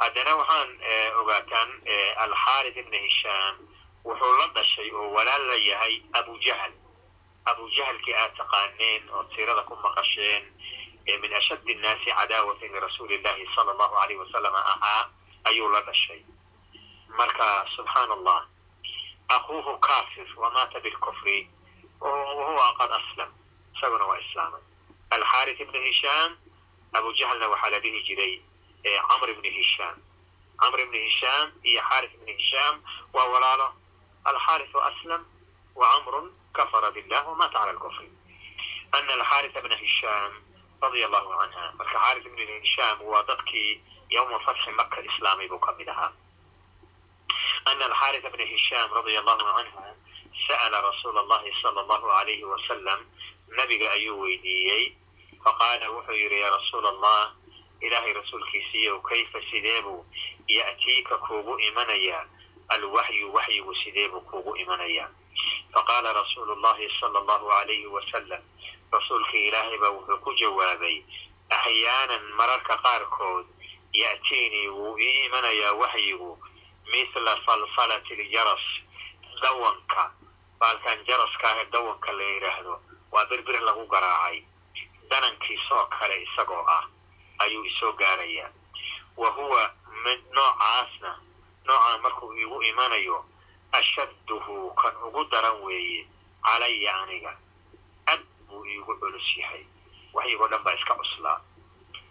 [0.00, 0.70] haddana waxaan
[1.20, 1.70] ogaataan
[2.24, 3.54] alxaaris ibna hishaam.
[4.04, 6.72] Wuxuu la dhashay oo walaal la yahay abujahl
[7.50, 10.44] abujahlkii aad taqaaneen oo siirada ku maqasheen
[11.22, 15.10] min ashadd innaasi cadaawatan lirasuuli illahi sala allahu alayh wasalam ahaa
[15.44, 16.22] ayuu la dhashay.
[17.18, 18.46] Marka subxaan allah
[19.28, 21.50] akuuhu kafir wamaata bilkufri
[22.00, 23.30] wahuwa qad aslam
[23.76, 24.62] isaguna waa islaamay
[25.10, 26.30] alxaaris ibna hishaam
[26.92, 28.34] abujahlna waxaa la dhihi jiray
[28.82, 29.96] camr ibni hishaam
[30.60, 33.68] camr ibni hishaam iyo xaaris ibni hishaam waa walaalo.
[34.24, 35.24] Alxaaris aslam
[35.74, 38.08] wa camrun kafara billah wamaata cala lkufri
[38.92, 40.32] ana alxaarisa bna hishaam
[40.82, 45.72] radia allahu canha marka xaaris ibni hishaam waa dadkii yowma fatxi maka islaamay buu ka
[45.78, 46.12] mid ahaa.
[47.64, 49.96] Ana alxaarisa bna hishaam radia allahu canhu
[50.48, 53.00] sa'ala rasuula allahi sala allahu alayhi wasalam
[53.56, 54.96] nabiga ayuu weydiiyey.
[55.44, 57.32] Faqaala wuxuu yidhi yaa rasuula allah
[57.80, 60.04] ilaahay rasuulkiisiiyow kayfa sideebuu
[60.48, 62.26] ya'tiika kuugu imanaya.
[62.68, 65.08] Alwaxyu waxyigu sideebuu kuugu imanaya.
[65.72, 68.42] Faqaala rasuulu llahi sala allahu alayhi wasalam
[68.92, 71.02] rasuulkii ilaahay baa wuxuu ku jawaabay
[71.50, 73.46] axyaanan mararka qaarkood
[73.92, 76.38] ya'tiinii wuu ii imanayaa waxyigu
[76.92, 78.64] mithla falfalati ljaras
[79.42, 80.12] dawanka.
[80.60, 82.74] Baalkan jaraskaahe dawanka la yidhaahdo
[83.12, 84.42] waa birbir lagu garaacay
[85.10, 86.84] danankiisoo kale isagoo ah
[87.44, 88.50] ayuu isoo gaarayaa
[89.16, 89.62] wa huwa
[90.34, 91.10] noocaasna
[91.66, 93.24] noocaa markuu iigu imanayo
[93.72, 96.06] ashadduhu kan ugu daran weeye
[96.44, 97.32] calaya aniga.
[98.06, 99.64] Ad buu iigu culus yahay.
[100.12, 101.40] Waxyigoo dhan baa iska cuslaa.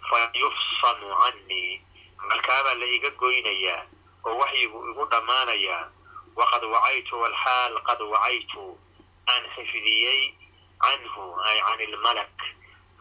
[0.09, 1.81] Fa yufsanu cannii
[2.27, 3.83] markaabaa la iga goynayaa
[4.25, 5.91] oo waxyigu igu dhammaanayaa
[6.35, 8.79] waqad wacaytu walxaal qad wacaytu
[9.27, 10.21] aan xifdiyey
[10.83, 12.35] canhu ay can ilmalak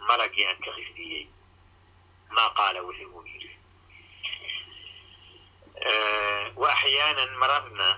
[0.08, 1.26] malagii aan ka xifdiyey
[2.36, 3.52] maa qaala wixii uu yidhi
[6.56, 7.88] wa axyaanan mararna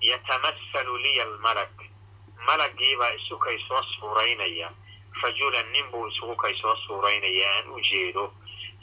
[0.00, 1.72] yatamassalu liya almalak
[2.46, 4.68] malagiibaa isu kay soo suuraynaya
[5.22, 8.32] rajulan nin buu isugu kay soo suuraynaya aan u jeedo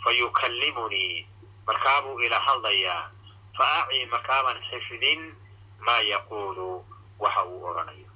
[0.03, 1.27] fa yukallimunii
[1.67, 3.11] markaabuu ila hadlayaa
[3.57, 5.35] fa acii markaabaan xifdin
[5.79, 6.85] maa yaquulu
[7.19, 8.09] waxa uu odhanayo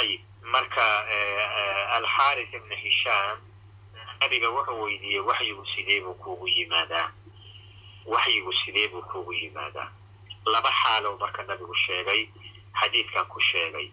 [0.00, 0.84] ayib marka
[1.96, 3.38] alxaaris ibna hishaam
[4.20, 7.12] nabiga wuxuu weydiiyey waxyigu sidee buu kuugu yimaadaa?
[8.06, 9.90] Waxyigu sidee buu kuugu yimaadaa?
[10.46, 12.28] Laba xaalow marka nabigu sheegay
[12.80, 13.90] xadiidkan ku sheegay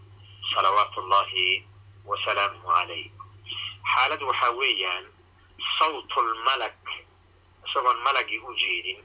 [0.54, 1.66] salawaatu ullahi
[2.06, 3.12] wa salaamuhu calayh.
[3.94, 5.06] Xaalad waxaa weeyaan
[5.80, 6.76] sawtulmalak
[7.68, 9.00] isagoon malagii u jeedin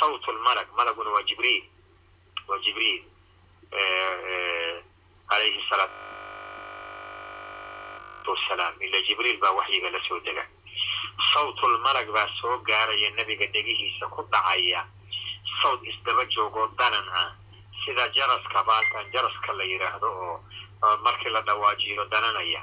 [0.00, 1.64] sawtulmalak malaguna waa jibriil
[2.48, 3.02] waa jibriil
[5.28, 5.94] alayhi salaatu
[8.30, 10.44] wasalaam ila jibriil baa waxyiga la soo dega.
[11.32, 14.86] Sawtulmalag baa soo gaaraya nebiga dhegihiisa ku dhacaya.
[15.62, 17.30] Sawt isdaba joogoo danan ah.
[17.84, 20.40] Sida jaraska baalkan jaraska la yidhaahdo oo
[21.04, 22.62] markii la dhawaajiyo dananaya.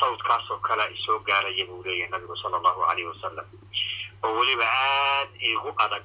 [0.00, 3.46] Sawtkaasoo kalea isoo gaaraya buu leeyahay nabigu sala allahu alayh wasalam
[4.24, 6.04] oo weliba aad iigu adag.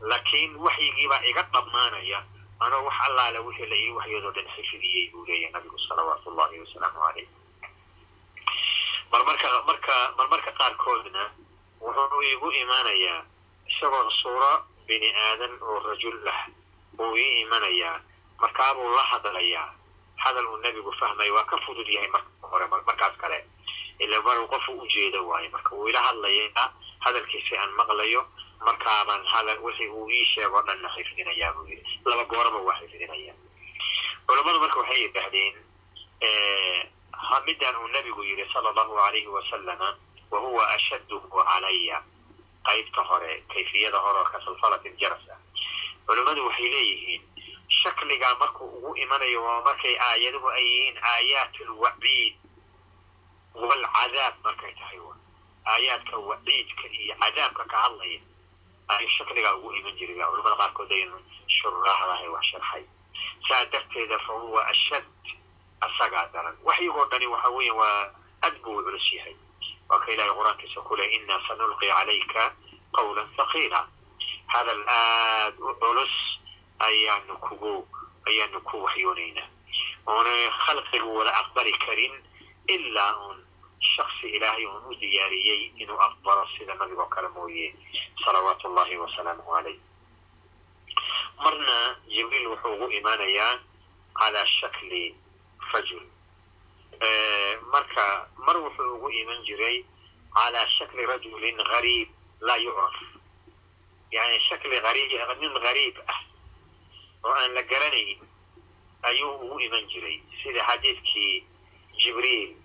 [0.00, 2.22] Laakiin waxyigiibaa iga dhammaanaya.
[2.60, 6.98] Anoo wax allaale wixii la ii waxyoodoo dhan xifidiyey buu leeyahay nabigu salawaatu ullahi wasalaamu
[7.00, 7.28] calayh
[9.12, 11.22] marmarka marka marmarka qaarkoodna
[11.80, 13.20] wuxuu iigu imaanayaa
[13.70, 14.52] isagoo suuro
[14.86, 16.40] bini aadan oo rajul lah.
[16.96, 18.00] Buu ii imanayaa
[18.40, 19.68] markaabuu la hadlayaa
[20.16, 23.44] hadal uu nebigu fahmaya waa ka fudud yahay marka hore markaas kale.
[23.98, 28.26] Ila maruu qofu u jeedo marka wuu ila hadlayaa hadalkiisi aan maqlayo
[28.60, 33.34] markaabaan hadal wixii uu ii sheegoo dhanna xifdinayaa buu yidhi laba gooraba waa xifdinaya
[34.26, 35.56] culammadu marka waxay yidhaahdeen
[37.46, 39.96] midaan uu nebigu yidhi sala allahu alayhi wasalama
[40.30, 42.02] wa huwa ashadduhu calaya
[42.64, 45.38] qaybta hore kayfiyada hore oo kasalfalat iljaras ah
[46.06, 47.22] culammadu waxay leeyihiin
[47.82, 52.34] shakligaa markuu ugu imanayo waa markay aayaduhu ay yihiin aayaat alwaciid
[53.54, 55.00] waalcadaab markay tahay
[55.66, 58.20] aayaadka waciidka iyo cadaabka ka hadlaya
[58.88, 61.04] ayuu shakligaa ugu iman jiray culamada qaarkood ay
[61.46, 62.84] shuraaxdahay wax sharxay.
[63.48, 64.32] Saa darteeda fa
[64.72, 65.04] ashad
[65.86, 68.10] asagaa daran waxyigoo dhani waxa weeya waa
[68.46, 69.36] ad buu u culus yahay.
[69.88, 72.42] Waa ka ilahay qur'aankiisa ku leh inaa sanulqi calayka
[72.96, 73.80] qawlan haqiila
[74.54, 76.14] hadal aad u culus
[76.78, 77.86] ayaanu kugu
[78.28, 79.48] ayaanu ku waxyoonaynaa
[80.06, 80.32] oona
[80.64, 82.14] khalqigu wada aqbali karin
[82.68, 83.38] ilaa uun
[83.94, 87.74] shaksi ilaahay uun u diyaariyey inuu aqbalo sida nabigoo kale mooye
[88.24, 89.78] salawaatu ullahi wasalaamuhu calayh.
[91.42, 91.76] Marna
[92.08, 93.58] jibriil wuxuu ugu imaanayaa
[94.18, 95.14] calaa shakli
[95.72, 96.04] rajul
[97.72, 99.84] marka mar wuxuu ugu iman jiray
[100.34, 102.08] calaa shakli rajulin gariib
[102.40, 102.96] laa yucraf.
[104.10, 104.76] Yani shakli
[105.40, 106.20] nin gariib ah
[107.24, 108.20] oo aan la garanayn
[109.02, 110.22] ayuu ugu iman jiray.
[110.42, 111.44] Sida xadiidkii
[112.02, 112.56] jibriil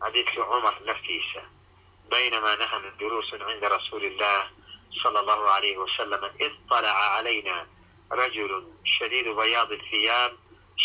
[0.00, 1.42] xadiidkii cumar naftiisa
[2.10, 4.50] baynamaa nahnu duruusun cinda rasuuli illah
[5.02, 7.66] sala allahu alayhi wasalam id طalaca calayna
[8.10, 8.58] rajulu
[8.98, 10.32] shadiidu bayaadi thiyaab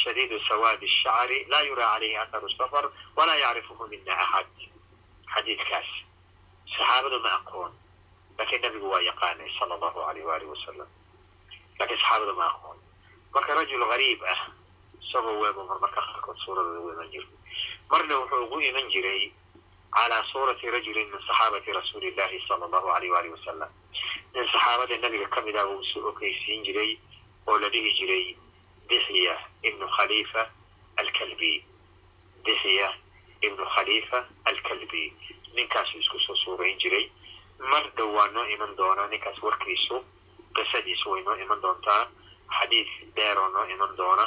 [0.04, 4.48] shadiidu sawaadi الshacri laa yuraa calayhi atharu safar walaa yacrifuhu mina axad
[5.34, 5.90] xadiidkaas
[6.78, 7.72] saxaabadu ma aqoon
[8.38, 10.90] laakiin nabigu waa yaqaanay sala allahu alayh waalih wasalam
[11.80, 12.78] laakiin saxaabadu ma aqoon
[13.34, 14.42] marka rajul gariib ah
[15.02, 17.28] isagoo weebo marmarka qaarkood suuradooda u iman jiro
[17.92, 19.32] marna wuxuu ugu iman jiray
[19.96, 23.72] calaa suurati rajulin min saxaabati rasuuli illahi sala allahu alayh waalih wasalam
[24.34, 26.92] nin saxaabada nabiga ka mid ah uu isu okeysiin jiray
[27.48, 27.70] oo la
[28.90, 30.50] dixya ibnu khaliifa
[30.98, 31.64] alkalbi.
[32.46, 32.88] Dixya
[33.42, 35.14] ibnu khaliifa alkalbi.
[35.56, 37.10] Ninkaasuu isku soo suurayn jiray.
[37.72, 40.04] Mar dhow waa noo iman doonaa ninkaas warkiisu
[40.56, 42.08] qisadiisu way noo iman doontaa.
[42.60, 44.26] Xadiid dheeroo noo iman doona.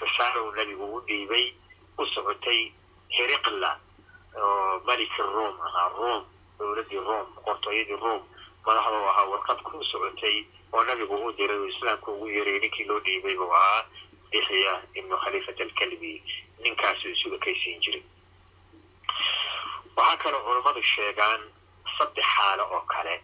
[0.00, 1.52] Risaalow nebigu u dhiibay
[1.98, 2.72] u socotay
[3.16, 3.70] heriqla
[4.36, 6.22] oo maliki room ahaa room
[6.58, 8.22] dowladdii room boqortooyadii room
[8.66, 10.36] madaxda ahaa warqad ku socotay
[10.72, 13.84] oo nabigu u diray oo islaamka ugu yeeray ninkii loo dhiibay buu ahaa
[14.32, 16.22] dixya ibnu khaliifat alkalbi.
[16.62, 18.02] Ninkaasuu isuga kaysiin jiray.
[19.96, 21.42] Waxaa kaloo culammadu sheegaan
[21.98, 23.14] saddex xaalo oo kale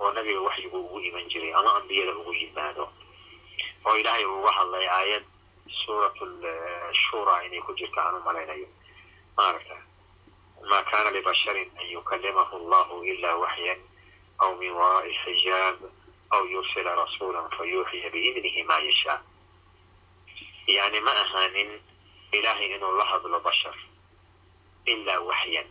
[0.00, 2.84] oo nabiga waxyigu ugu iman jiray ama ambiyada ugu yimaado.
[3.86, 5.24] Oo ilaahay uga hadlay aayad
[5.84, 6.16] suurat
[7.02, 8.66] shura inay ku jirto aan u malaynayo.
[9.36, 9.76] Maaragta
[10.70, 13.78] ma kana libasharin an yukalimahu allahu ila waxyan
[14.38, 15.76] aw min wara'i xijaab
[16.30, 19.20] aw yursila rasuula fayuuxiya biidnihi ma yashaa
[20.66, 21.80] yani ma ahaanin
[22.32, 23.76] ilaahay inuu la hadlo bashar
[24.86, 25.66] ilaa waxyan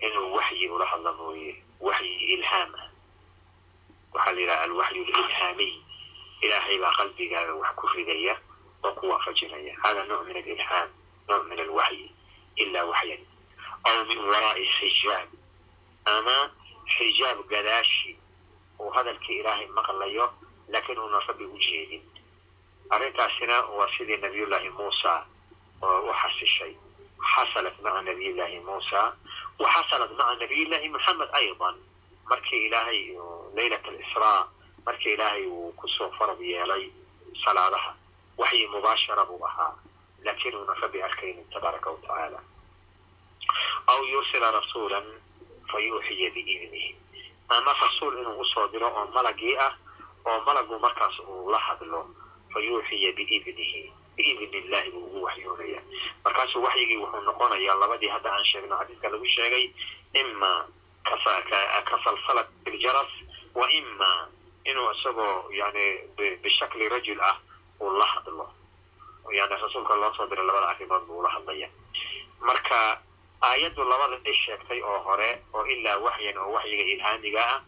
[0.00, 2.88] inuu waxyi ula hadlo mooye waxyi ilhaam ah
[4.12, 5.74] waxaa la yidhaha alwaxyu alilhaamiy
[6.42, 8.34] ilaahay baa qalbigaaga wax ku ridaya
[8.84, 10.88] oo ku waafajinaya hada nooc min alilhaam
[11.28, 11.58] nooc min
[16.86, 18.16] xijaab gadaashi
[18.80, 20.26] uu hadalkii ilaahay maqlayo
[20.68, 22.02] laakiin uuna rabbi u jeedin.
[22.90, 25.26] Arrintaasina waa sidii nabiyullaahi muusa
[25.82, 26.74] oo u xasishay.
[27.34, 29.00] Xasalat maca nabiyillaahi muusa
[29.58, 31.76] wa xasalat maca nabiyillaahi moxamed aydan.
[32.30, 33.00] Markii ilaahay
[33.54, 34.48] laylat alisraa
[34.86, 36.90] markii ilaahay uu ku soo farad yeelay
[37.44, 37.94] salaadaha
[38.38, 39.74] waxyi mubaashara buu ahaa
[40.24, 42.42] laakiin uuna rabbi arkaynin tabaaraka wa
[43.86, 45.04] aw yursila rasuulan
[45.72, 46.96] fayuuxiya biidnihi
[47.48, 49.72] ama rasuul inuu u soo diro oo malagii ah
[50.24, 52.06] oo malagu markaas uu la hadlo
[52.54, 55.80] fayuuxiya biidnihi biidni illahi buu ugu waxyoonaya
[56.24, 59.64] markaasuu waxyigii wuxuu noqonayaa labadii hadda aan sheegno xadiiska lagu sheegay
[60.20, 60.68] ima
[61.84, 63.10] kasalsalat biljaras
[63.54, 64.28] wa ima
[64.64, 65.84] inuu isagoo yani
[66.42, 67.36] bishakli rajul ah
[67.80, 68.48] uu la hadlo.
[69.32, 71.68] Yani rasuulka loo soo diray labada arrimood buu ula hadlaya
[72.40, 73.01] marka
[73.42, 77.60] aayaddu labada ay sheegtay oo hore oo ilaa waxyan oo waxyiga ilhaamiga ah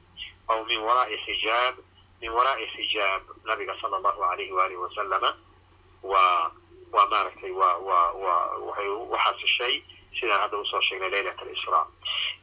[0.48, 1.74] aw min wara'i xijaab
[2.20, 5.30] min wara'i xijaab nabiga sala allahu alayhi waalihi wasalama
[6.02, 6.50] waa
[6.92, 9.74] waa maaragtay waa waa waa waxay u xasishay
[10.20, 11.86] sidaan hadda u soo sheegnay laylat alisraa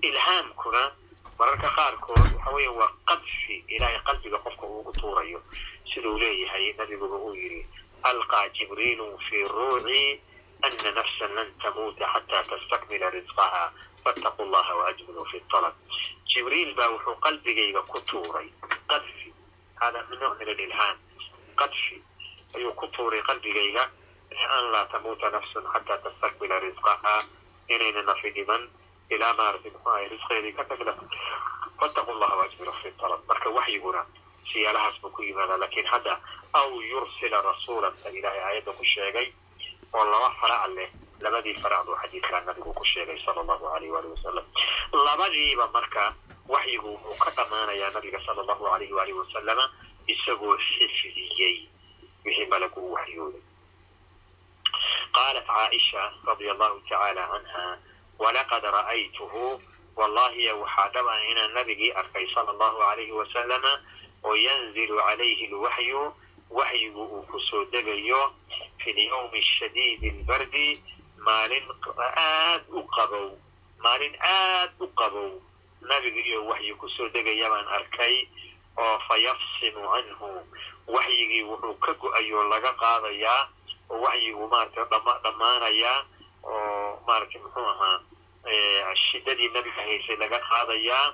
[0.02, 0.92] ilhaamkuna
[1.40, 5.42] mararka qaarkood waxa weeya waa qadfi ilaahay qalbiga qofka uugu tuurayo.
[5.94, 7.68] Siduu leeyahay nabiguba uu yidhi
[8.04, 10.22] alqaa jibriilu fi ruuci
[11.62, 13.72] tamuuta xataa tastakmila risqaha
[14.04, 15.74] fattaquu llaha waajmiluu fi talab
[16.34, 18.48] jibriil baa wuxuu qalbigayga ku tuuray
[18.88, 19.34] qadfi
[19.82, 20.98] hada min nooc min alilhaam
[21.56, 22.04] qadfi
[22.56, 23.84] ayuu ku tuuray qalbigayga
[24.58, 27.24] an laa tamuuta nafsun xataa tastakmila risqaha
[27.70, 28.70] inayna nafi dhiman
[29.10, 30.94] ilaa maaragtay muxuu ahay risqeedii ka tagna
[31.80, 34.06] fattaquu llaha waajmiluu fi talab marka waxyiguna
[34.52, 36.20] siyaalahaas buu ku yimaadaa laakiin hadda
[36.54, 38.84] aw yursila rasuulan ta ilaahay aayadda ku
[39.94, 44.14] oo laba farac leh labadii farac buu xadiidkaa nabigu ku sheegay sala allahu alayh waalihi
[44.18, 44.46] wasalam
[45.06, 46.14] labadiiba marka
[46.48, 49.66] waxyigu wuxuu ka dhammaanayaa nabiga sala allahu alayhi waalihi wasalama
[50.08, 51.56] isagoo xifdiyey
[52.26, 53.42] wixii malagu u waxyooday
[55.16, 57.66] qaalat caaisha radia allahu tacaala canha
[58.20, 59.62] walaqad ra'aytuhu
[59.96, 63.74] wallahiya waxaa dhaba inaan nabigii arkay sala allahu alayhi wasalama
[64.24, 66.04] oo yanzilu calayhi lwaxyu
[66.58, 68.22] waxyigu uu ku soo degayo
[68.84, 70.68] fi lyawmi shadiidi albardi
[71.26, 71.66] maalin
[72.18, 73.30] aad u qabow
[73.84, 75.32] maalin aad u qabow.
[75.82, 78.16] Nabiga iyo waxyi ku soo degaya baan arkay
[78.78, 80.30] oo fa yafsimu canhu
[80.88, 83.42] waxyigii wuxuu ka go'ayoo laga qaadayaa
[83.90, 86.00] oo waxyigu maaragtay dhama dhammaanayaa
[86.44, 91.08] oo maaragtay muxuu ahaa shiddadii nabiga haysay laga qaadayaa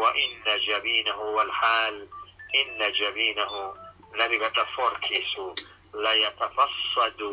[0.00, 1.96] wa ina jabinahu walxaal
[2.60, 3.62] ina jabinahu
[4.18, 5.44] nabiga dhafoorkiisu
[6.04, 7.30] layatafasadu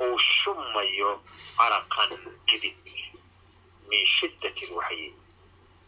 [0.00, 1.10] uu shumayo
[1.56, 2.10] caraqan
[2.46, 2.76] dhidid
[3.88, 5.08] min shiddati lwaxyi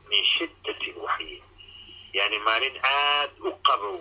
[0.09, 1.43] min shiddati lwaxyi
[2.13, 3.97] yani maalin aad u qabow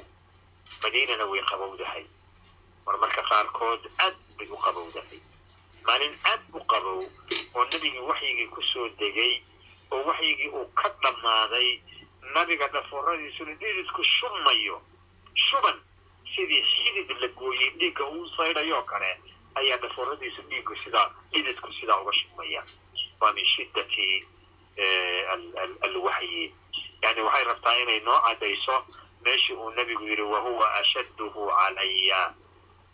[0.83, 2.05] madiinana way qabowdahay
[2.85, 5.19] marmarka qaarkood aad bay u qabowdahay
[5.87, 6.99] maalin aad u qabow
[7.55, 9.33] oo nebigii waxyigii ku soo degay
[9.91, 11.69] oo waxyigii uu ka dhammaaday
[12.35, 14.81] nabiga dhafooradiisuna dhididku shumayo
[15.45, 15.77] shuban
[16.35, 19.11] sidii xidid la gooyey dhiigga uu saydhayoo kale
[19.55, 22.63] ayaa dhafooradiisu dhiiggu sidaa dhididku sidaa uga shumaya
[23.21, 24.07] waa min shiddati
[25.81, 26.53] alwaxyi
[27.01, 28.75] yani waxay rabtaa inay noo caddayso
[29.23, 32.33] meeshii uu nebigu yidhi wahuwa ashadduhu calaya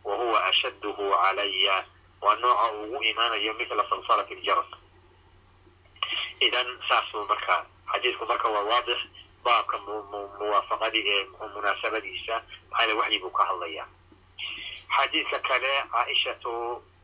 [0.03, 1.85] wahuwa ashadduhu calaya
[2.21, 4.67] waa nooca uu ugu imaanayo mithla salsalati ljaras
[6.39, 8.99] idan saasuu marka xadiidku marka waa waadix
[9.45, 9.77] baabka
[10.39, 11.21] muwaafaqadii ee
[11.55, 12.35] munaasabadiisa
[12.71, 13.85] maxaa yale waxyi buu ka hadlaya
[14.95, 16.51] xadiidka kale caaishatu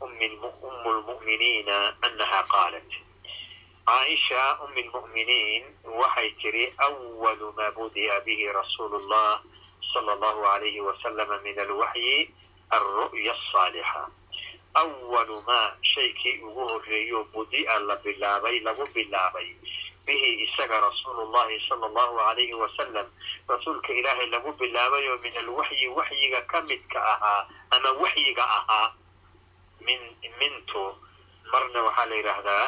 [0.02, 2.90] umu lmu'miniina annaha qaalat.
[3.90, 5.64] Caaisha umi lmu'miniin
[6.00, 9.42] waxay tiri awalu maa budi'a bihi rasuulu llah
[9.94, 12.30] sala allahu alayhi wasalama min alwaxyi
[12.76, 14.04] alru'ya asaalixa
[14.82, 19.50] awalu maa shaykii ugu horreeyo budi'a la bilaabay lagu bilaabay
[20.10, 23.06] bihi isaga rasuulu llahi sala allahu alayhi wasalam
[23.48, 27.42] rasuulka ilaahay lagu bilaabayoo min alwaxyi waxyiga ka midka ahaa
[27.78, 28.88] ama waxyiga ahaa
[29.86, 30.02] min
[30.42, 30.84] mintu
[31.54, 32.66] marna waxaa la yidhaahdaa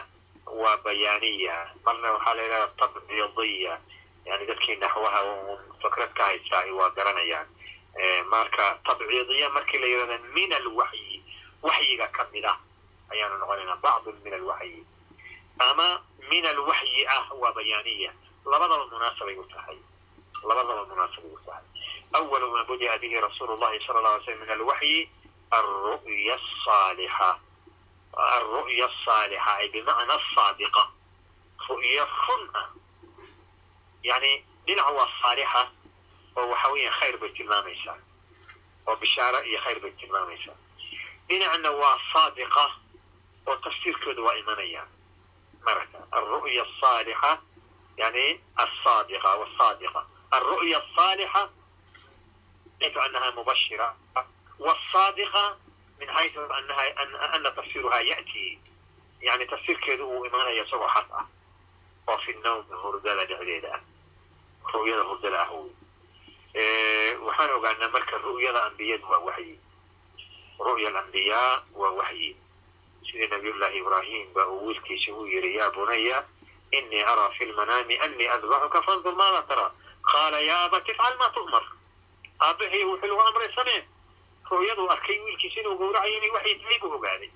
[0.61, 3.73] waa bayaaniya marna waxaa la yidhahdaa tabciidiya
[4.25, 5.19] yani dadkii naxwaha
[5.81, 7.47] fakrad ka haysaa waa garanayaan
[8.29, 11.23] marka tabciidiya markii la yidhahda min alwaxyi
[11.65, 12.57] waxyiga ka mid ah
[13.11, 14.85] ayaanu noqonaynaa bacdun min alwaxyi
[15.69, 18.11] ama min alwaxyi ah waa bayaaniya
[18.45, 19.77] labadaba munaasabay u tahay.
[20.47, 21.63] Labadaba munaasabay u tahay.
[22.13, 25.09] Awalu maa budi'a bihi rasuulu llahi sala alla alay slam min alwaxyi
[25.51, 27.29] alru'ya asaalixa
[28.13, 30.83] alru'ya asaalixa ay bimacna asaadiqa
[31.69, 32.67] ru'yo run ah.
[34.03, 35.61] Yani dhinac waa saalixa
[36.37, 37.97] oo waxa weeyaan khayr bay tilmaamaysaa.
[38.87, 40.57] Oo bishaaro iyo khayr bay tilmaamaysaa.
[41.29, 42.63] Dhinacna waa saadiqa
[43.47, 44.83] oo tafsiirkeedu waa imanaya
[45.66, 47.40] marata alru'ya asaalixa
[47.98, 50.00] yani asaadiqa wasaadiqa
[50.32, 51.50] alru'ya asaalixa
[52.82, 53.96] حيث أنها مبشرة
[54.58, 55.58] والصادقة
[56.00, 57.14] من حيث أنها أن,
[57.46, 58.58] أن تفسيرها يأتي
[59.20, 61.26] يعني تفسير كذو إيمانا يسوع حقا
[62.08, 63.80] وفي النوم هردلة دعليلة
[64.74, 65.66] رؤية هردلة هو
[66.56, 69.58] إيه وحنا قلنا مركز رؤية الأنبياء ووحي
[70.60, 72.36] رؤيا الأنبياء ووحي
[73.11, 76.23] sida nabiyullaahi ibraahim baa uu wiilkiisa u yidhi yaa bunaya
[76.71, 79.71] inii araa fi lmanaami annii adbaxuka fandur maada taraa
[80.11, 81.63] qaala yaa abati ifcal maa tu'mar
[82.39, 83.81] aabbahay wuxuu lagu amray samee
[84.51, 87.31] ru'yaduu arkay wiilkiisa inuu gowracayo inay waxay tahay buu ogaaday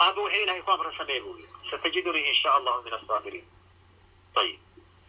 [0.00, 3.46] aabba waxay ilahay ku amray samee buu yidhi satajidunii in allahu min asaabiriin
[4.42, 4.60] ayib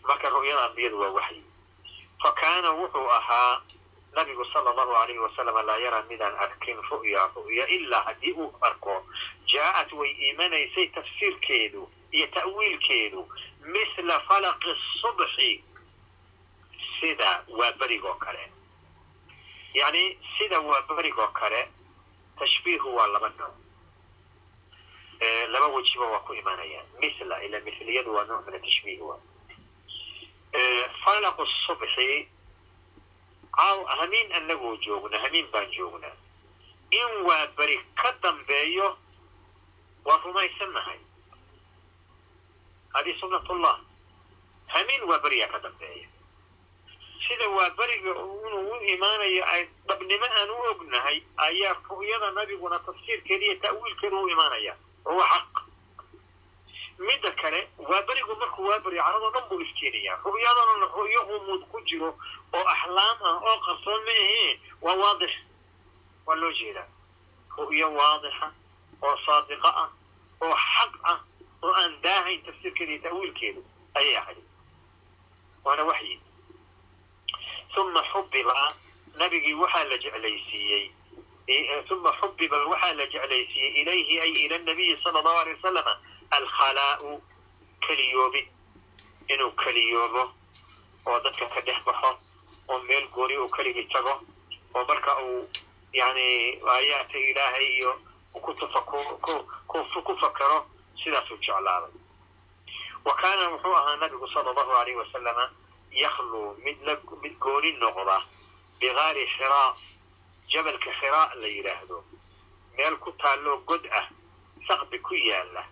[0.07, 1.43] marka ru'yada ambiyadu waa waxyi
[2.23, 3.61] fa kaana wuxuu ahaa
[4.15, 9.05] nabigu sala allahu alayhi wasalam laa yaraa midaan arkin ru'ya ru'ya ilaa haddii uu arko.
[9.47, 13.27] Jaa'at way iimanaysay tafsiirkeedu iyo ta'wiilkeedu.
[13.73, 15.63] Mithla falaqi subxi
[16.99, 18.51] sida waa berigoo kale.
[19.73, 21.67] Yani sida waa berigoo kale
[22.39, 23.55] tashbiihu waa laba nooc.
[25.51, 29.17] Laba wejiba waa ku imanayaan mithla ila mithliyadu waa nooc min atashbiih wa
[31.05, 32.27] falaqu subxi
[33.57, 36.15] caaw hamiin anagoo joogna hamiin baan joognaa
[36.91, 38.97] in waa beri ka dambeeyo
[40.05, 40.99] waa rumaysannahay.
[42.93, 43.79] Hadi sunnatullah
[44.67, 46.07] hamiin waa beriyaa ka dambeeya.
[47.27, 53.45] Sida waa beriga inuu u imaanayo ay dhabnimo aan u ognahay ayaa ru'yada nabiguna tafsiirkeeda
[53.45, 54.73] iyo ta'wiilkeeda u imaanaya.
[55.05, 55.21] Oo
[57.07, 61.81] midda kale waa berigu markuu waa beri caradoo dhan buu iftiinaya ru'yadana ru'yo umuud ku
[61.89, 62.09] jiro
[62.53, 65.31] oo axlaam ah oo qarsoon ma ahee waa waadix.
[66.25, 66.87] Waa loo jeedaa.
[67.57, 68.47] Ru'yo waadixa
[69.01, 69.89] oo saadiqa ah
[70.41, 71.19] oo xaq ah
[71.63, 73.61] oo aan daahayn tafsiirkeeda iyo ta'wiilkeedu
[73.95, 74.43] ayay ahayd
[75.65, 76.19] waana waxyi.
[77.77, 78.73] Uma xubiba
[79.17, 80.91] nabigii waxaa la jeclaysiiyey
[81.91, 85.93] uma xubiba waxaa la jeclaysiiyey ilayhi ay ila nabiyi sala allahu alay wasalama
[86.37, 87.21] alkhalaa'u
[87.87, 88.47] keliyoobid
[89.33, 90.23] inuu keliyoobo
[91.05, 92.11] oo dadka ka dhex baxo
[92.67, 94.13] oo meel gooni uu keligii tago
[94.75, 95.49] oo marka uu
[95.93, 96.27] yani
[96.73, 97.91] aayaadka ilaahay iyo
[100.05, 100.59] ku fakaro
[101.03, 101.93] sidaasuu jeclaaday
[103.05, 105.45] wa kaana wuxuu ahaa nabigu sala allahu alayh wasalama
[105.91, 106.57] yaklu
[107.21, 108.17] mid gooni noqda
[108.79, 109.75] bigaari khiraa
[110.51, 112.03] jabalka khiraa la yidhaahdo
[112.77, 114.07] meel ku taalloo god ah
[114.67, 115.65] saqbi ku yaalla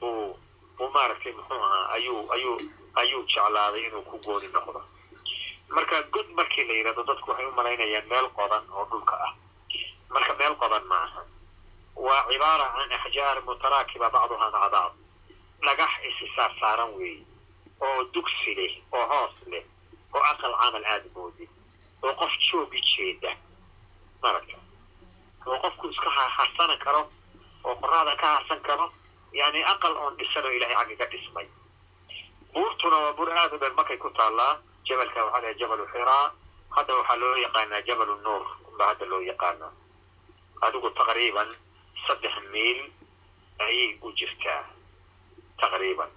[0.00, 0.36] buu
[0.76, 2.56] buu maaragtay muxuu ahaa ayuu ayuu
[2.94, 4.80] ayuu jeclaaday inuu ku gooni noqdo
[5.74, 9.32] marka god markii la yidhahdo dadku waxay u malaynayaan meel qodan oo dhulka ah
[10.14, 11.22] marka meel qodan ma aha
[11.96, 14.96] waa cibaara can axjaar mutaraakiba bacduhaa maca bacd
[15.66, 17.24] dhagax isi saar saaran weeye
[17.80, 19.64] oo dugsi leh oo hoos leh
[20.14, 21.50] oo aqal camal aada moodid
[22.02, 23.32] oo qof joogi jeeda
[24.22, 24.56] maragta
[25.46, 27.02] oo qofku iska harsan karo
[27.64, 28.86] oo qoraada ka harsan karo
[29.32, 31.46] yani aqal oon dhisan oo ilahay xagga ka dhismay
[32.54, 34.52] buurtuna waa buur aada u dheer markay ku taallaa
[34.88, 36.26] jabalka waxaa laha jabalu xiraa
[36.76, 39.68] hadda waxaa loo yaqaanaa jabalu nuur unba hadda loo yaqaana
[40.66, 41.48] adigu taqriiban
[42.06, 42.80] saddex miil
[43.66, 44.62] ayay u jirtaa
[45.60, 46.10] taqriiban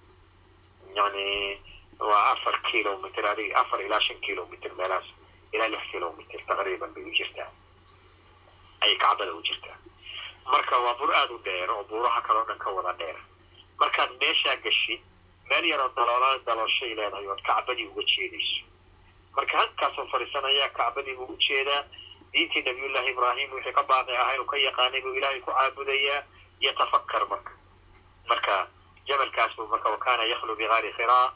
[0.98, 1.26] yani
[2.08, 5.06] waa afar kilomitr adig afar ilaa shan kilomitr meelaas
[5.52, 7.50] ilaa lix kilomitr taqriiban bay u jirtaa
[8.80, 9.76] ayay kacbada u jirtaa
[10.52, 13.16] marka waa bur aada u dheer oo buuraha kaleo dhan ka wada dheer.
[13.80, 15.00] Markaad meeshaa gashid
[15.50, 18.64] meel yaroo daloola dalooshay leedahay ood kacbadii uga jeedayso.
[19.36, 21.82] Marka halkaasoo fadhiisanayaa kacbadii buu u jeedaa.
[22.32, 26.22] Diintii nabiyullaahi ibraahim wixii ka baaqi ahaa inuu ka yaqaanay buu ilaahay ku caabudayaa
[26.60, 27.52] yatafakar marka.
[28.28, 28.66] Marka
[29.06, 31.32] jabalkaas buu marka wakaana yakhlu bigaari khiraa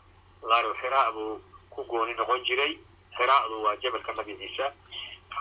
[0.51, 1.41] gaaru xiraa buu
[1.71, 2.79] ku gooni noqon jiray.
[3.17, 4.73] Xiraadu waa jabalka magaciisa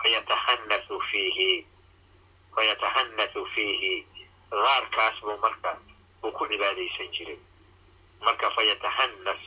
[0.02, 1.66] fayatahanathu fiihi
[2.54, 4.06] fayatahanathu fiihi
[4.50, 5.76] gaarkaas buu marka
[6.24, 7.38] uu ku cibaadaysan jiray
[8.20, 9.42] marka fayatahanas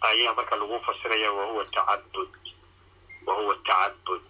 [0.00, 2.30] ayaa marka lagu fasiraya wahuwa tacabud
[3.26, 4.22] wahuwa tacabud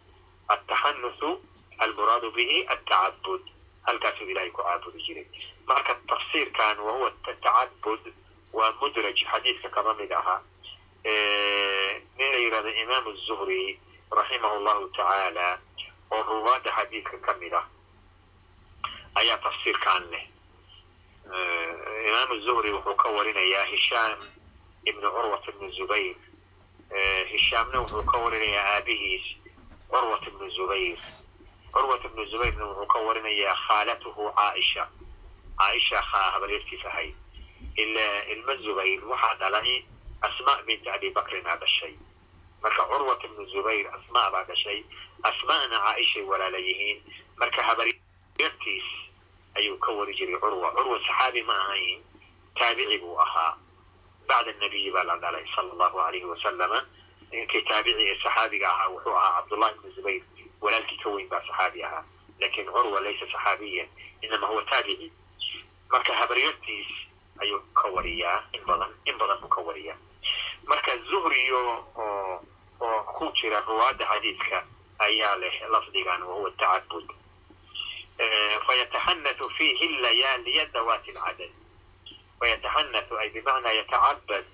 [0.49, 1.41] atahanuthu
[1.79, 3.43] almuraadu bihi atacabud
[3.87, 5.27] halkaasuu ilahay ku caabudi jiray
[5.67, 8.01] marka tafsiirkan wahuwa tacabud
[8.53, 10.41] waa mudraj xadiidka kama mid ahaa
[12.19, 13.81] nin la yidhahdo imaam zuhri
[14.11, 15.59] raximahu llahu tacaala
[16.11, 17.67] oo ruwaada xadiidka ka mid ah
[19.21, 20.25] ayaa tafsiirkan leh
[22.09, 24.19] imaam zuhri wuxuu ka warinayaa hishaam
[24.85, 26.17] ibnu curwat ibnu zubayr
[27.33, 29.27] hishaamna wuxuu ka warinayaa aabihiis
[29.91, 30.99] curwat ibnu zubayr
[31.75, 34.85] curwat ibnu zubayrna wuxuu ka warinayaa khaalatuhu caaisha
[35.59, 37.14] caaisha habaryartiis ahayd
[37.83, 39.85] ila ilma zubayr waxaa dhalay
[40.27, 41.95] asma binti abi bakrin aa dhashay
[42.62, 44.85] marka curwat ibnu zubayr asma baa dhashay
[45.23, 46.59] asma'na caaishay walaala
[47.41, 48.89] marka habaryartiis
[49.57, 52.01] ayuu ka wari jiray curwa curwa saxaabi ma ahayn.
[52.55, 53.57] Taabici buu ahaa.
[54.29, 56.87] Bacda nabiyi baa la dhalay sala allahu alayhi wasalama
[57.33, 60.23] ninkii taabici ee saxaabiga ahaa wuxuu ahaa cabdullahi ibnu zubayr.
[60.61, 62.05] Walaalkii ka weyn baa saxaabi ahaa.
[62.41, 63.89] Lakin curwa laysa saxaabiyan
[64.23, 65.13] inama huwa taabici.
[65.91, 66.87] Marka habaryartiis
[67.41, 68.43] ayuu ka wariyaa.
[68.53, 69.97] In badan in badan buu ka wariyaa.
[70.67, 72.41] Marka zuhriyo oo
[72.81, 74.65] oo ku jira ruwaada xadiidka
[74.99, 77.07] ayaa leh lafdigan wahuwa tacabud
[78.67, 81.51] fayatahanathu fiihi layaaliya dawaati alcadad
[82.41, 84.45] fayatahanathu ay bimacnaa yatacabad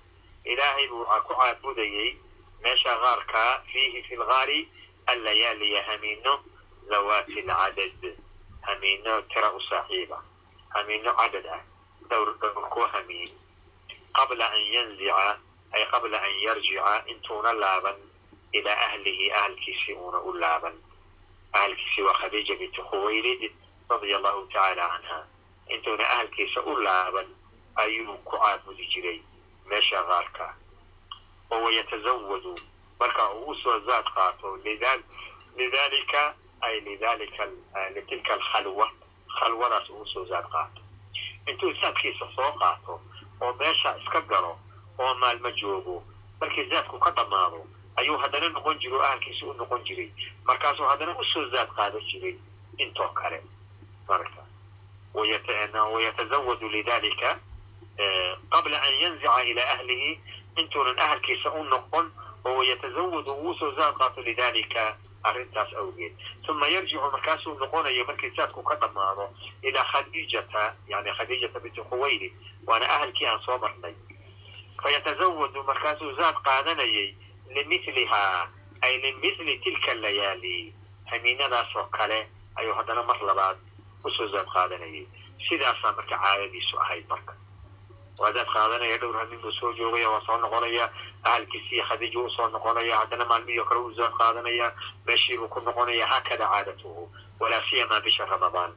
[0.43, 2.15] ilaahay buu ku caabudayay
[2.63, 4.59] meesha gaarkaa fiihi fi lgaari
[5.05, 6.43] allayaaliya hamiino
[6.89, 8.15] dawaati alcadad
[8.61, 10.23] hamiino tira u saaxiiba
[10.69, 11.61] hamiino cadad ah
[12.09, 13.31] dhowr dhowr ku hamiin
[14.13, 15.39] qabla an yanzica
[15.71, 17.95] ay qabla an yarjica intuuna laaban
[18.51, 19.31] ilaa ahlihi
[21.53, 23.51] ahalkiisii waa khadiija binti khuwaylid
[23.89, 25.25] radia allahu tacaala canha
[25.67, 27.27] intuuna ahalkiisa u laaban
[27.75, 29.19] ayuu ku caabudi jiray
[29.69, 30.55] meesha gaarka
[31.51, 32.55] oo wayatazawadu
[32.99, 34.57] marka uu u soo zaad qaato
[35.57, 37.47] lidalika ay lidalika
[37.95, 38.91] litilka alkhalwa
[39.39, 40.81] khalwadaas uu u soo zaad qaato.
[41.47, 43.01] Intuu zaadkiisa soo qaato
[43.41, 44.59] oo meesha iska galo
[44.99, 46.03] oo maalmo joogo
[46.39, 50.09] markii zaadku ka dhammaado ayuu haddana noqon jiro o ahalkiisa u noqon jiray.
[50.45, 52.35] Markaasuu haddana u soo zaad qaadan jiray
[52.77, 53.41] intoo kale.
[54.07, 54.43] Marka
[55.13, 57.39] wayatazawadu lidalika
[58.49, 60.19] qabla an yanzica ilaa ahlihi
[60.57, 62.11] intuunan ahalkiisa u noqon
[62.45, 66.13] oo wayatazawadu uu u soo zaad qaato lidalika arrintaas awgeed.
[66.49, 69.29] Uma yarjicu markaasuu noqonayo markii zaadku ka dhammaado
[69.61, 72.33] ilaa khadiijata yani khadiijata binti khuwaylid
[72.67, 73.93] waana ahalkii aan soo marnay.
[74.83, 77.15] Fayatazawadu markaasuu zaad qaadanayay
[77.49, 78.47] limilihaa
[78.81, 80.73] ay limithli tilka layaali
[81.05, 83.57] hamiinadaas oo kale ayuu haddana mar labaad
[84.05, 85.05] u soo zaad qaadanayay.
[85.49, 87.33] Sidaasaa marka caadadiisu ahayd marka.
[88.19, 90.89] Waa zaad qaadanaya dhowr hamiin buu soo joogaya waa soo noqonaya
[91.23, 94.71] ahalkiisiiyo khadiija u soo noqonaya haddana maalmihii kale uu zaad qaadanaya
[95.05, 98.71] meeshiibuu ku noqonaya haakada caadatuhu walaa siyamaa bisha ramadaan.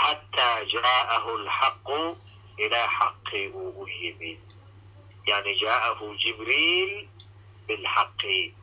[0.00, 1.98] Xataa jaa'ahu alxaqu
[2.58, 4.40] ilaa xaqii uu u yimid
[5.28, 6.92] yani jaa'ahu jibriil
[7.66, 8.54] bilxaqi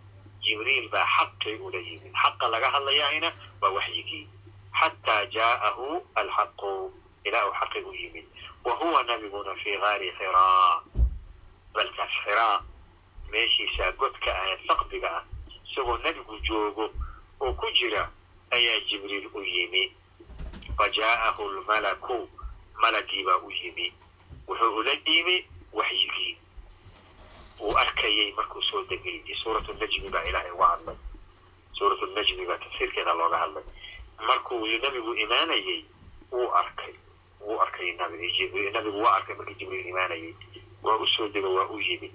[0.45, 3.29] jibriil baa xaqii ula yimid xaqa laga hadlayaahina
[3.61, 4.23] waa waxyigii
[4.79, 5.87] xataa jaa'ahu
[6.21, 6.71] alxaqu
[7.27, 8.25] ilaa uu xaqi u yimid
[8.65, 10.81] wa huwa nabiguna fii gaari xiraa
[11.73, 12.57] balkaas xiraa
[13.31, 15.23] meeshiisaa godka ahayd saqbiga ah
[15.69, 16.85] isagoo nebigu joogo
[17.41, 18.03] oo ku jira
[18.51, 19.83] ayaa jibriil u yimi
[20.77, 22.29] fa jaa'ahu lmalaku
[22.81, 23.93] malagii baa u yimi
[24.47, 25.35] wuxuu ula yimi
[25.73, 26.37] waxyigii
[27.59, 30.95] uu arkayay markuu soo degayay suuratu najmi baa ilaahay uga hadlay.
[31.77, 33.63] Suuratu najmi baa tafsiirkeeda looga hadlay.
[34.27, 35.85] Markuu nabigu imaanayay
[36.31, 36.93] wuu arkay.
[37.41, 37.91] Wuu arkay
[38.73, 40.33] nabigu waa arkay markii jibriil imaanayay.
[40.83, 42.13] Waa u soo dego waa u yimid.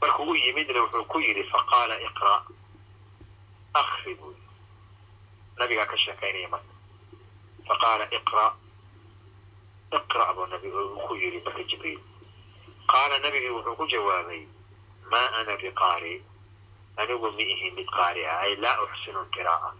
[0.00, 2.42] Markuu u yimidna wuxuu ku yidhi faqaala iqra'
[3.74, 4.34] akri buu
[5.58, 6.72] nabigaa ka sheekaynaya marka.
[7.68, 8.54] Faqaala iqra'
[9.98, 10.68] iqra' buu nabi
[11.06, 12.00] ku yidhi marka jibriil
[12.92, 14.42] qaala nabigii wuxuu ku jawaabay
[15.10, 16.14] maa ana biqaari
[17.00, 19.70] anigu ma ihin mid qaari ah ay laa uxsinu qiraa'a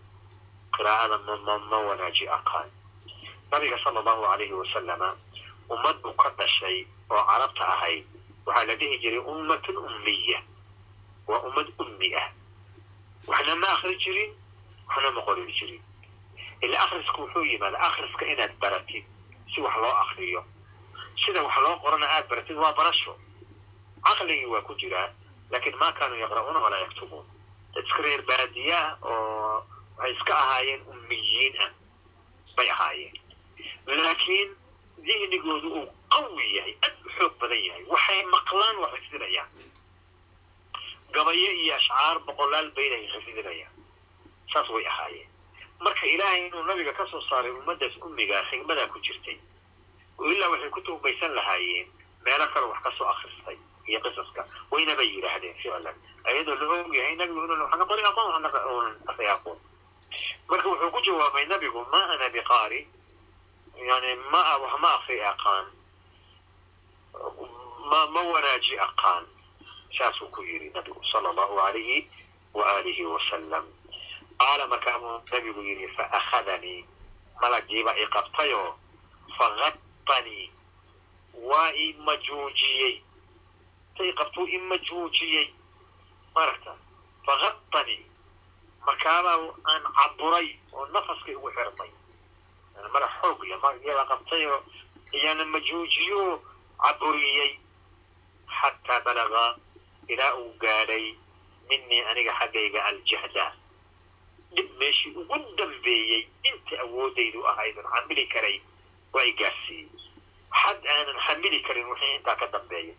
[0.76, 1.16] qiraa'ada
[1.70, 2.70] ma wanaaji aqaan
[3.50, 5.16] nabiga sala allahu alayhi wasalama
[5.70, 8.04] ummad buu ka dhashay oo carabta ahayd
[8.46, 10.40] waxaa la dhihi jiray ummatun ummiya
[11.26, 12.28] waa ummad ummi ah
[13.26, 14.30] waxna ma akri jirin
[14.88, 15.82] waxna ma qori jirin
[16.62, 19.04] ila akhrisku wuxuu yimaada akhriska inaad baratid
[19.54, 20.44] si wax loo akriyo
[21.24, 23.12] sida wax loo qorana aad baratid waa barasho.
[24.04, 25.08] Caqligii waa ku jiraa
[25.50, 27.26] laakiin ma kaanuu yaqra'uuna walaa yaktubuun.
[27.74, 29.66] Dad iska reer baadiyaah oo
[29.98, 31.70] waxay iska ahaayeen ummiyiin ah
[32.56, 33.14] bay ahaayeen.
[33.86, 34.48] Laakiin
[35.06, 39.48] dihnigoodu uu qawi yahay aad u xoog badan yahay waxay maqlaan waa xifdinayaan.
[41.14, 43.74] Gabayo iyo ashcaar boqolaal bayd ay xifdinayaan.
[44.52, 45.28] Saas way ahaayeen.
[45.80, 49.38] Marka ilaahay inuu nabiga ka soo saaray ummaddaas ummigaa xigmadaa ku jirtay
[50.24, 51.88] ilaa waxay ku tuumaysan lahaayeen
[52.24, 53.08] meelo kale wax ka soo
[53.90, 58.48] iyo qisaska wayna bay yidhaahdeen ficlan ayadoo la og yahay nabigu inuu waxna aqoon waxna
[59.08, 59.58] akri aqoon
[60.48, 62.86] marka wuxuu ku jawaabay nabigu ma ana biqaari
[63.88, 65.66] yani ma wax ma akri aqaan
[67.90, 69.26] ma ma wanaaji aqaan
[69.98, 72.06] saasuu ku yidhi nabigu sala allahu alayhi
[72.54, 73.64] wa aalihi wasalam
[74.38, 76.84] qaala markaabuu nabigu yidhi fa akhadanii
[77.40, 78.74] malagiiba i qabtayoo
[80.06, 80.50] faqadanii
[81.42, 83.02] waa i majuujiyey
[83.96, 85.46] tay qabtuu i majuujiyey
[86.34, 86.72] maragta
[87.26, 88.06] faqadanii
[88.86, 89.38] markaabaa
[89.70, 91.90] aan caburay oo nafaskay ugu xirmay
[92.92, 94.60] mara xoog le malagiiba qabtayoo
[95.12, 96.42] iyaana majuujiyo
[96.82, 97.58] caburiyey
[98.60, 99.56] xataa balaga
[100.08, 101.14] ilaa uu gaadhay
[101.68, 103.46] minii aniga xaggayga aljahda.
[104.54, 108.60] Dhib meeshii ugu dambeeyey inta awoodaydu ahaydun xamili karay
[109.12, 109.88] waa i gaarsiiyey.
[110.60, 112.94] Xad aanan xamili karin wixii intaa ka dambeeya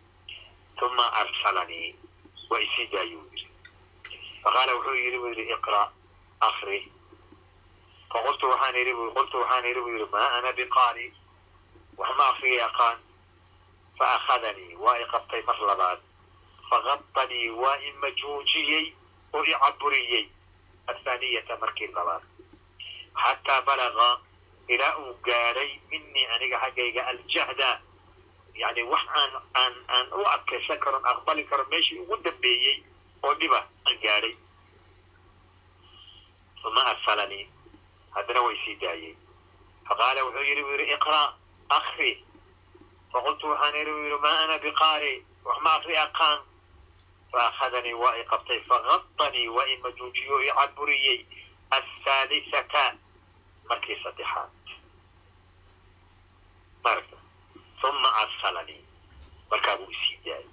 [0.86, 1.95] uma arsalanii
[2.49, 3.47] waa isii daayuu yidhi.
[4.43, 5.91] Faqaala wuxuu yidhi buu yidhi iqra'
[6.47, 6.80] akri
[8.12, 11.07] faqultu waxaan idhi bu qultu waxaan idhi buu yidhi maa ana biqaari.
[11.97, 12.97] Wax ma akriya aqaan
[13.97, 15.05] fa akhadanii waa i
[15.47, 15.99] mar labaad.
[16.70, 18.86] Faqadanii waa i majuujiyey
[19.34, 19.53] oo i
[20.88, 22.24] athaaniyata markii labaad.
[23.24, 24.20] Xataa balaga
[24.68, 27.82] ilaa uu gaadhay minii aniga xaggayga aljahda
[28.55, 32.84] yani wax aan aan aan u adkaysan karon aqbali karo meeshii ugu dambeeyey
[33.24, 34.36] oo dhiba aan gaadhay
[36.68, 37.49] uma arsalanii
[38.16, 39.16] haddana way sii daayey
[39.88, 41.34] faqaala wuxuu yidhi buu yidhi iqra'
[41.70, 42.12] akri
[43.14, 45.14] faqultu waxaan idhi buu yidhi maa ana biqaari
[45.45, 46.39] wax ma akri aqaan
[47.32, 51.26] faakhadanii waa i qabtay faqadanii waa i majuujiyo i caburiyey
[51.78, 52.84] athaalisata
[53.72, 54.52] markii saddexaad
[56.84, 57.18] maragta
[57.90, 58.84] uma arsalanii
[59.52, 60.50] markaa buu isii daayey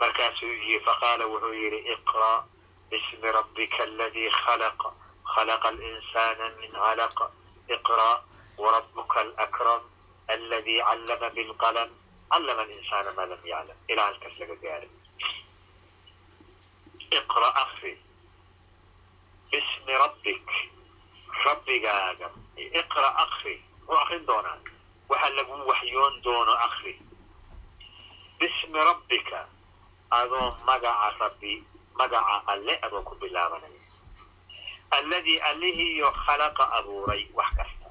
[0.00, 2.44] markaasuu yii faqaala wuxuu yidhi iqra'
[2.90, 4.80] bismi rabbika aladii khalaq
[5.34, 7.16] khalaqa alinsana min calaq
[7.76, 8.14] iqra'
[8.62, 9.82] warabuka alakram
[10.34, 11.90] aladii callama bilqalam
[12.30, 14.90] callama alinsana maa lam yaclam ilaa halkaas laga gaaray
[17.18, 17.92] iqra' akri
[19.50, 20.46] bismi rabbik
[21.44, 22.28] rabbigaaga.
[22.80, 23.54] Iqra' akri
[23.86, 24.58] muxuu akrin doonaa.
[25.08, 26.92] Waxa lagu waxyoon doono akri
[28.38, 29.40] bismi rabbika
[30.10, 31.52] adoo magaca rabbi
[31.98, 33.80] magaca alle adoo ku bilaabanaya
[34.90, 37.88] alladii allihiiyo khalaqa abuuray wax kasta.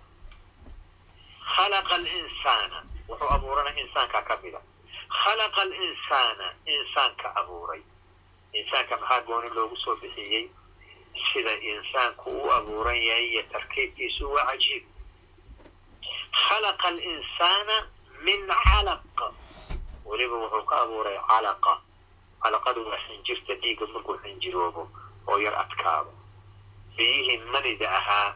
[1.56, 2.80] Khalaqa alinsaana
[3.10, 4.62] wuxuu abuurana insaanka ka mida.
[5.22, 7.82] Khalaqa alinsaana insaanka abuuray.
[8.54, 10.50] Insaanka maxaa gooni loogu soo bixiyey
[11.34, 14.84] sida insaanku u abuuran yahay iyo tarkiibkiisu waa cajiib.
[16.47, 17.76] Khalaqa alinsaana
[18.26, 19.01] min calaq.
[20.05, 21.74] Weliba wuxuu ka abuuray calaqa
[22.43, 24.84] calaqadu waa xinjirta dhiigga markuu xinjiroobo
[25.28, 26.11] oo yar adkaado
[26.97, 28.36] biyihii manida ahaa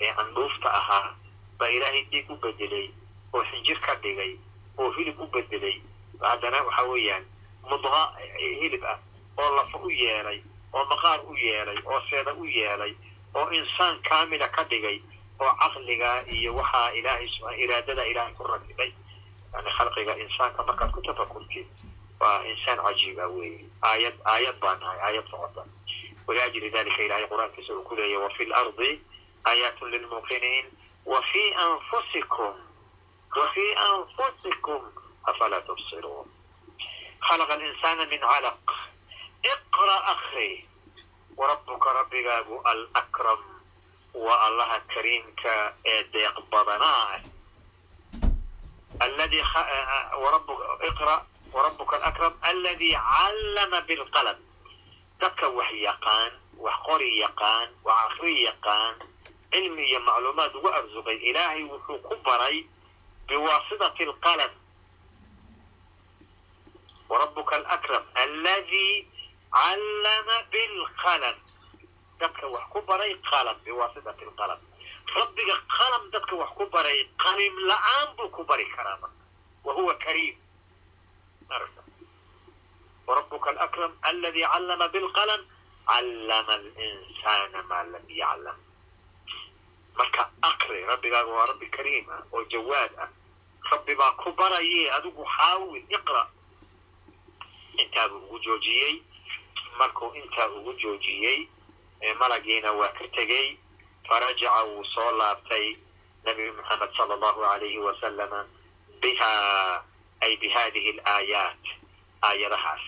[0.00, 1.14] ee candhuufta ahaa
[1.58, 2.86] baa ilaahay dhiig u bedelay
[3.34, 4.32] oo xinjir ka dhigay
[4.78, 5.76] oo hilib u bedelay.
[6.20, 7.24] Haddana waxa weeyaan
[7.70, 8.00] mudqa
[8.60, 8.98] hilib ah
[9.36, 10.40] oo lafa u yeelay
[10.72, 12.94] oo maqaar u yeelay oo seeda u yeelay
[13.34, 15.00] oo insaan kaamila ka dhigay
[15.40, 17.28] oo caqliga iyo waxaa ilaahay
[17.64, 18.92] iraadada ilaahay ku rakibay.
[19.52, 21.66] Yani khalqiga insaanka markaad ku tafakurtid
[22.20, 23.64] waa insaan cajiiba weeye.
[23.82, 25.64] Aayad aayad baa nahay aayad socota
[26.26, 28.90] waliajli dalika ilahay qur'aankiisa uu ku leeyahy wafi lardi
[29.44, 30.66] aayaatun lilmuqiniin
[31.06, 32.54] wafi anfusikum
[33.36, 34.82] wafi anfusikum
[35.24, 36.28] afalaa tubsiruun.
[37.26, 38.60] Khalaqa alinsana min calaq
[39.42, 40.64] iqra akri
[41.36, 43.40] warabbuka rabbigaagu alakram
[44.24, 47.20] waa allaha kariimka ee deeq badanaa
[51.54, 54.38] warabbuka alakram alladii callama bilqalam
[55.20, 58.94] dadka wax yaqaan wax qori yaqaan wax akri yaqaan
[59.52, 62.64] cilmi iyo macluumaad ugu arsuqay ilaahay wuxuu ku baray
[63.28, 64.52] biwaasitati alqalam
[67.08, 69.06] warabbuka alakram alladii
[69.52, 71.36] callama bilqalam
[72.20, 74.60] dadka wax ku baray qalam biwaasitati lqalam
[75.16, 79.18] rabbiga qalam dadka wax ku baray qalim la'aan buu ku bari karaa marka
[79.64, 80.36] wa huwa kariim
[83.06, 85.40] warabuka alakram aladi callama bilqalam
[85.86, 88.56] callama alinsaana maa lam yaclam
[89.98, 93.08] marka akri rabbigaaga waa rabbi kariim ah oo jawaad ah
[93.72, 96.22] rabbi baa ku baraye adigu xaawil iqra
[97.82, 99.02] intaabuu ugu joojiyey
[99.78, 101.48] markuu intaa ugu joojiyey
[102.18, 103.56] malagiina waa ka tegey
[104.08, 105.66] farajaca wuu soo laabtay
[106.24, 108.46] nabi moxamed sala allahu alayhi wasalama
[109.00, 109.32] biha
[110.20, 111.64] ay bi hadihi alaayaat
[112.22, 112.86] aayadahaas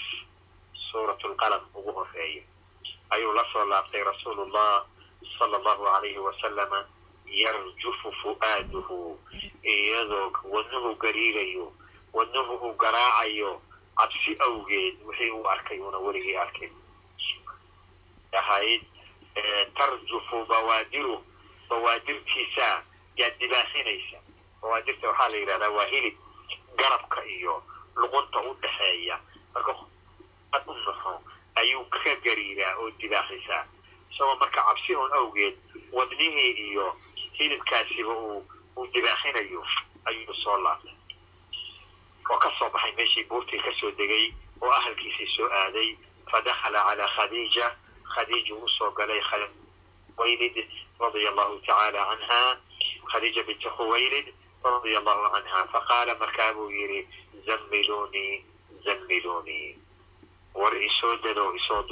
[0.91, 2.43] suurat lqalam ugu horreeya
[3.11, 4.85] ayuu la soo laabtay rasuulullah
[5.39, 6.85] sala allahu alayhi wasalama
[7.27, 9.19] yarjufu fu'aaduhu
[9.65, 11.73] iyadoo wadnuhu gariirayo
[12.13, 13.63] wadnuhu uu garaacayo
[13.99, 16.73] cabsi awgeed wixii uu arkay uuna weligii arkin
[18.41, 18.83] ahayd
[19.77, 21.25] tarjufu bawaadiru
[21.69, 22.69] bawaadirtiisa
[23.17, 24.19] yaad dibaasinaysa
[24.63, 26.17] bawaadirta waxaa la yidhahdaa waa hilib
[26.77, 27.63] garabka iyo
[27.97, 29.17] luqunta u dhaxeeya.
[29.55, 29.73] Marka
[30.67, 31.13] u naxo
[31.55, 33.65] ayuu ka gariiraa oo dibaaxisaa
[34.11, 35.57] isagoo marka cabsi oon awgeed
[35.93, 36.97] wadnihii iyo
[37.39, 39.63] hilibkaasiba uu uu dibaaxinayo
[40.05, 40.95] ayuu soo laabtay
[42.31, 45.97] oo ka soo baxay meeshii buurtii ka soo degay oo ahalkiisii soo aaday
[46.31, 47.67] fadakhala calaa khadiija.
[48.15, 49.21] Khadiija u soo galay
[50.17, 50.57] khuwaylid
[51.01, 52.41] radia allahu tacaala canha
[53.13, 54.27] khadiija binti khuwaylid
[54.65, 57.01] radia allahu canha faqaala markaa buu yidhi
[57.47, 58.45] zammilunii
[58.85, 59.79] zammilunii
[60.55, 61.83] war isoo dado isoo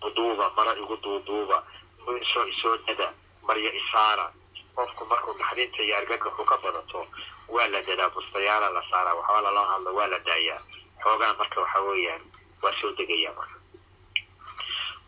[0.00, 1.64] duuduuba mara igu duuduuba
[2.22, 3.12] isoo isoo dada
[3.46, 4.32] marya isaara.
[4.76, 7.06] Qofku markuu naxdinta iyo argagaxu ka badato
[7.54, 10.60] waa la dadaa bustayaala la saaraa waxba lala hadlo waa la daayaa
[11.02, 12.22] xoogaa marka waxa weeyaan
[12.62, 13.56] waa soo degaya marka.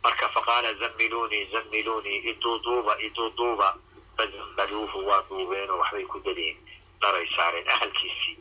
[0.05, 3.69] Marka faqaala zammilunii zammilunii iduuduuba iduuduuba
[4.17, 6.57] fazammaluuhu waa duubeenoo waxbay ku dadeen.
[7.01, 8.37] Dharay saareen ahalkiisii.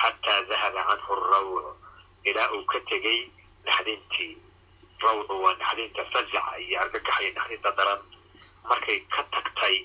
[0.00, 1.76] Xataa dahaba canhu rawcu
[2.24, 3.30] ilaa uu ka tegey
[3.64, 4.36] naxdintii.
[5.02, 8.00] Rawcu waa naxdinta fazaca iyo argagaxa iyo naxdinta daran.
[8.68, 9.76] Markay ka tagtay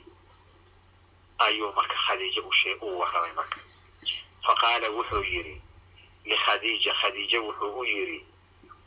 [1.40, 2.42] ayuu marka khadiija
[2.82, 3.58] uu warramay marka
[4.46, 5.62] faqaala wuxuu yidhi
[6.26, 8.26] likhadiija khadiija wuxuu u yidhi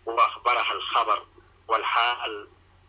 [0.07, 1.21] wa akhbaraha alkhabar
[1.69, 2.47] walxaal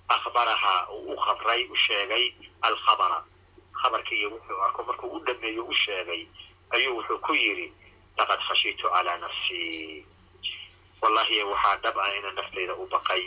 [0.09, 3.23] akhbarahaa uu u khabray u sheegay alkhabara
[3.81, 6.27] khabarkii iyo wuxuu arko markuu u dhameeyo u sheegay
[6.69, 7.73] ayuu wuxuu ku yidhi
[8.17, 10.05] laqad khashiitu calaa nafsii
[11.01, 13.23] wallahi waxaa dhab ah inaan naftayda u baqay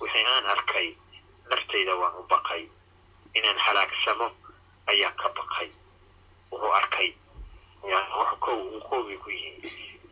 [0.00, 0.88] wixii aan arkay
[1.50, 2.62] naftayda waan u baqay
[3.34, 4.30] inaan halaagsamo
[4.92, 5.68] ayaa ka baqay.
[6.50, 7.08] Wuxuu arkay
[8.88, 9.52] koogii ku yihi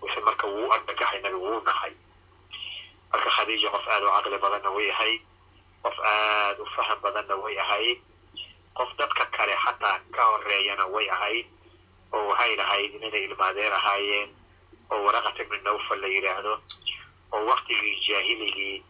[0.02, 1.92] wixii marka wuu argagaxay nabigu wuu nahay.
[3.12, 5.20] Marka khadiija qof aada u caqli badanna way ahayd.
[5.82, 7.98] Qof aada u faham badanna way ahayd.
[8.74, 11.46] Qof dadka kale xataa ka horeeyana way ahayd.
[12.12, 14.30] Oo waxay lahayd inay ilmaadeer ahaayeen.
[14.90, 16.54] Oo waraqat ibni nawfal la yidhaahdo
[17.32, 18.82] oo waktigii jaahiligii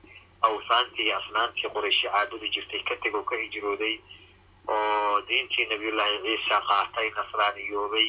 [0.43, 4.01] awsaantii iyo asnaantii qorayshi caabudi jirtay ka tegoo ka hijrooday
[4.77, 8.09] oo diintii nabiyullaahi ciisa qaatay nasraaniyoobay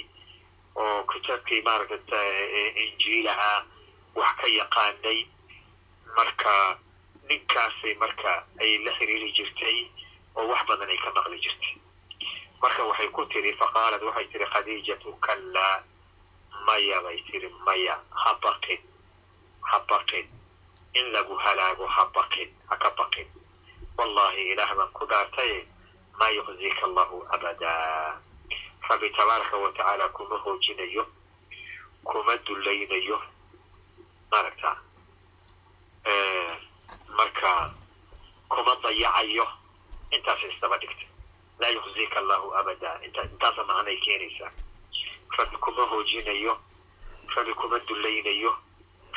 [0.84, 2.18] oo kitaabkii maaragta
[2.84, 3.52] injiilaha
[4.16, 5.20] wax ka yaqaanay.
[6.18, 6.54] Marka
[7.30, 8.32] ninkaasay marka
[8.62, 9.78] ay la xiriiri jirtay
[10.36, 11.76] oo wax badan ay ka maqli jirtay.
[12.62, 15.84] Marka waxay ku tiri faqaalad waxay tiri khadiijatu kallaa
[16.68, 18.82] maya bay tiri maya ha baqin
[19.70, 20.28] ha baqin
[20.94, 23.28] in lagu halaago ha baqin ha ka baqin.
[23.98, 25.66] Wallahi ilaah baan ku dhaartaye
[26.22, 28.22] maa yuqzika allahu abadaa
[28.90, 31.04] rabbi tabaaraka wa tacaala kuma hoojinayo
[32.04, 33.18] kuma dullaynayo
[34.32, 34.72] maaragta
[37.18, 37.74] marka
[38.50, 39.46] kuma dayacayo
[40.12, 41.06] intaas isdaba dhigta
[41.60, 44.52] laa yuqzika allahu abadaa intaasa macnay keenaysaa
[45.38, 46.54] rabbi kuma hoojinayo
[47.36, 48.52] rabbi kuma dullaynayo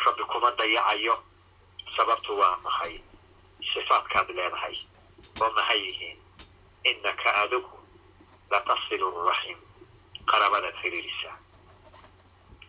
[0.04, 1.14] rabbi kuma dayacayo
[1.96, 2.94] sababtu waa maxay
[3.74, 4.76] sifaadkaad leedahay
[5.40, 6.18] oo maxay yihiin
[6.90, 7.70] innaka adigu
[8.50, 9.58] latasilu raxim
[10.30, 11.36] qaraabadaad xiriirisaa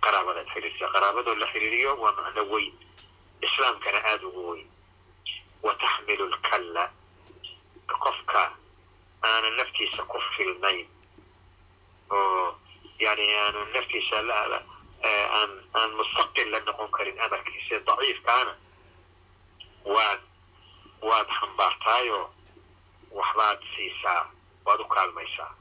[0.06, 2.74] qaraabadaad xiriirisaa qaraabadoo la xiriiriyo waa macno weyn
[3.42, 4.68] islaamkana aada ugu weyn
[5.64, 6.84] wa taxmilu lkalla
[8.04, 8.42] qofka
[9.24, 10.88] aanan naftiisa ku filnayn
[12.10, 12.58] oo
[13.00, 14.18] yani aanu naftiisa
[15.74, 18.54] aan mustaqil la noqon karin amarkiisa daciifkaana
[19.86, 20.22] waad
[21.02, 22.30] waad xambaartaayoo
[23.18, 24.22] waxbaad siisaa
[24.66, 25.52] waad u kaalmaysaa.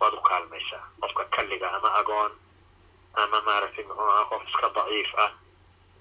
[0.00, 0.84] Waad u kaalmaysaa.
[1.00, 2.32] Qofka kalliga ama agoon
[3.22, 5.30] ama maaragtay muxuu aha qof iska daciif ah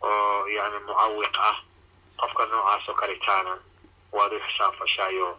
[0.02, 1.58] oo yani mucawiq ah
[2.20, 3.54] qofka noocaas oo kalitaana
[4.12, 5.30] waad u xisaanfashaayo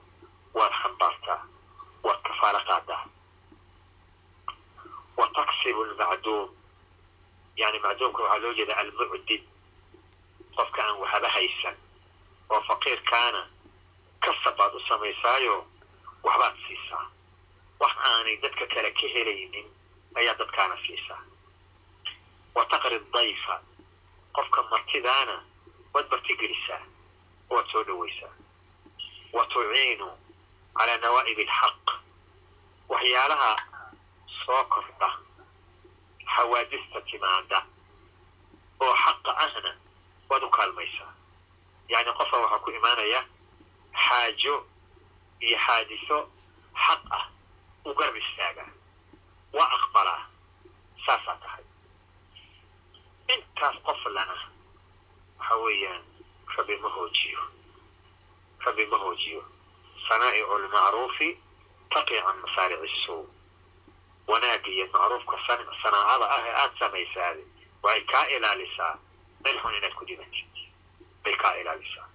[0.55, 1.41] waad xambaartaa
[2.05, 3.05] waad kafaalo qaadaa.
[5.17, 6.49] Wa taksibu lmacduum
[7.57, 9.43] yani macduumka waxaa loo jeeda almucdib
[10.57, 11.77] qofka aan waxba haysan
[12.51, 13.41] oo faqiirkaana
[14.25, 15.57] kasab baad u samaysaayo
[16.23, 17.05] waxbaad siisaa.
[17.81, 19.67] Wax aanay dadka kale ka helaynin
[20.19, 21.23] ayaa dadkaana siisaa.
[22.55, 23.61] Wa taqri dayfa
[24.37, 25.37] qofka martidaana
[25.95, 26.83] waad martigelisaa
[27.51, 28.35] waad soo dhowaysaa
[29.33, 30.09] wa tuciinu
[30.79, 31.87] calaa nawaa'ib alxaq
[32.89, 33.51] waxyaalaha
[34.45, 35.11] soo kordha
[36.35, 37.59] xawaadista timaada
[38.81, 39.73] oo xaqa ahna
[40.31, 41.13] waad u kaalmaysaa.
[41.89, 43.21] Yacni qofka waxaa ku imaanaya
[44.05, 44.55] xaajo
[45.47, 46.19] iyo xaadiso
[46.85, 47.25] xaq ah
[47.89, 48.71] u garab istaagaa
[49.57, 50.23] waa aqbalaa
[51.07, 51.65] saasaa tahay.
[53.35, 54.37] Intaas qof lana
[55.39, 56.03] waxa weeyaan
[56.57, 57.41] rabbi ma hoojiyo.
[58.67, 59.43] Rabbi ma hoojiyo.
[60.09, 61.29] Sanaa'icu lmacruufi
[61.93, 63.25] taqi can masaarici suu
[64.31, 65.37] wanaagga iyo macruufka
[65.83, 67.43] sanaacada ah ee aada samaysaade
[67.83, 68.95] waxay kaa ilaalisaa.
[69.45, 70.49] Meel inaad ku dhimatid
[71.25, 72.08] bay kaa ilaalisaa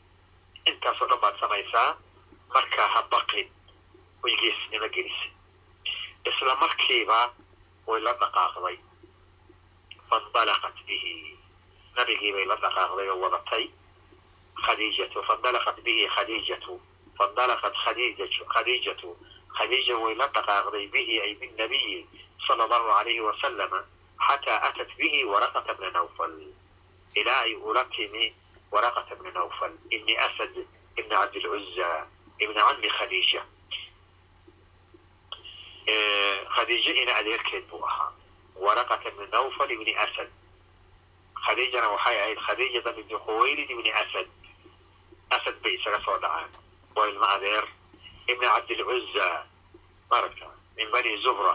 [0.65, 1.89] intaasoo dhan baad samaysaa
[2.53, 3.47] markaa ha baqin
[4.23, 5.27] way geesnimo gelisa
[6.29, 7.19] isla markiiba
[7.87, 8.77] way la dhaqaaqday
[10.09, 11.37] faindalaqat bihi.
[11.97, 13.65] Nabigiibay la dhaqaaqday oo wadatay
[14.65, 16.79] khadiijatu faindalaqat bihi khadiijatu
[17.17, 19.09] faindalaqat khadiijatu
[19.57, 22.05] khadiija way la dhaqaaqday bihi ay binnabiyi
[22.47, 23.79] sala allahu alayhi wasalama
[24.27, 26.33] xataa atat bihi waraqata bna nawfal.
[27.15, 28.33] Ilaa ay ula timi
[28.73, 30.53] waraqata bna nawfal ibni asad
[30.99, 31.89] ibni cabdilcuza
[32.43, 33.41] ibni cammi khadiija
[36.55, 38.11] khadiijo ina adeerkeed buu ahaa
[38.55, 40.29] waraqata bni nawfal ibni asad
[41.45, 44.27] khadiijana waxay ahayd khadiijata binti khuwaylid ibni asad
[45.35, 46.49] asad bay isaga soo dhacaan
[46.95, 47.65] waa ilmo adeer
[48.27, 49.27] ibni cabdilcuza
[50.09, 50.47] maragta
[50.77, 51.53] min bani zuhra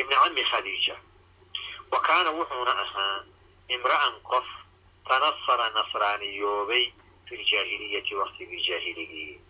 [0.00, 0.96] ibni cammi khadiija
[1.92, 3.24] wa kaana wuxuuna ahaa
[3.68, 4.46] imra'an qof
[5.10, 6.84] tanasara nasraaniyoobay
[7.26, 9.40] fi ljaahiliyati waktigii jaahiligii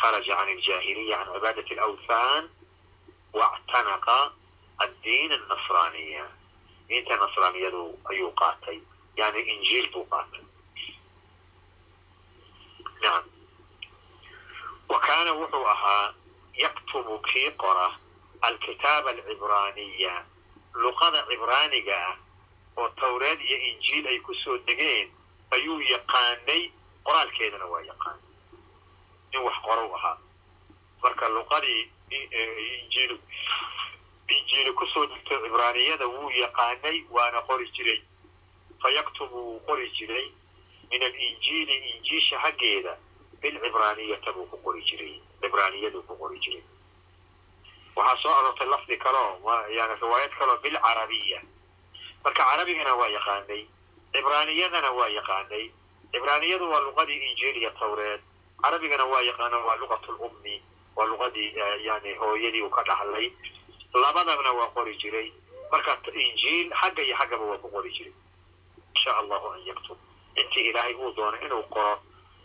[0.00, 2.44] kharaja can aljaahiliya can cibaadati alawthan
[3.38, 4.18] wactanaqa
[4.84, 6.24] addiin annasraaniya
[6.88, 8.78] diinta nasraaniyadu ayuu qaatay
[9.16, 10.44] yani injiil buu qaatay
[13.02, 13.24] nacam
[14.88, 16.14] wa kaana wuxuu ahaa
[16.64, 17.88] yaktubu kii qora
[18.40, 20.14] alkitaaba alcibraaniya
[20.82, 22.16] luqada cibraaniga ah
[22.76, 25.10] oo tawreed iyo injiil ay ku soo degeen
[25.50, 26.62] ayuu yaqaanay
[27.04, 28.22] qoraalkeedana waa yaqaanay.
[29.32, 30.18] In wax qorow ahaa.
[31.02, 33.18] Marka luqadii injiil
[34.28, 38.00] injiili ku soo degtay cibraaniyada wuu yaqaanay waana qori jiray.
[38.82, 40.26] Fa yaktubu wuu qori jiray.
[40.90, 42.96] Min alinjiili injiisha xaggeeda
[43.40, 45.20] bilcibraaniyata buu ku qori jiray.
[45.40, 46.62] Cibraaniyaduu ku qori jiray.
[47.96, 49.38] Waxaa soo aroortay lafdi kaleo
[49.70, 51.42] yani riwaayad kaleo bilcarabiya
[52.24, 53.62] marka carabigana waa yaqaanay
[54.12, 55.64] cibraaniyadana waa yaqaanay.
[56.12, 58.20] Cibraaniyadu waa luqadii injiil iyo tawreed
[58.62, 60.62] carabigana waa yaqaano waa luqat lummi
[60.96, 61.48] waa luqadii
[61.86, 63.32] yani hooyadii uu ka dhaxlay.
[63.94, 65.32] Labadabna waa qori jiray.
[65.72, 68.12] Marka injiil xagga iyo xaggaba waa ku qori jiray.
[68.94, 69.98] Insha allahu an yaktub.
[70.36, 71.98] Intii ilaahay uu doono inuu qoro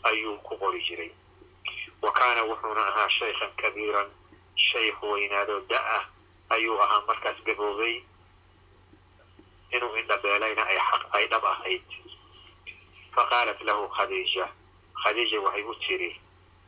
[0.03, 1.11] ayuu ku qori jiray.
[2.01, 4.09] Wa kaana wuxuuna ahaa shaykhan kabiiran
[4.55, 6.03] shaykh weynaado da'ah
[6.49, 8.01] ayuu ahaa markaas gaboobay
[9.75, 10.63] inuu indhabeelayna
[11.17, 11.85] ay dhab ahayd
[13.15, 14.45] fa qaalat lahu khadiija
[15.03, 16.11] khadiija waxay u tiri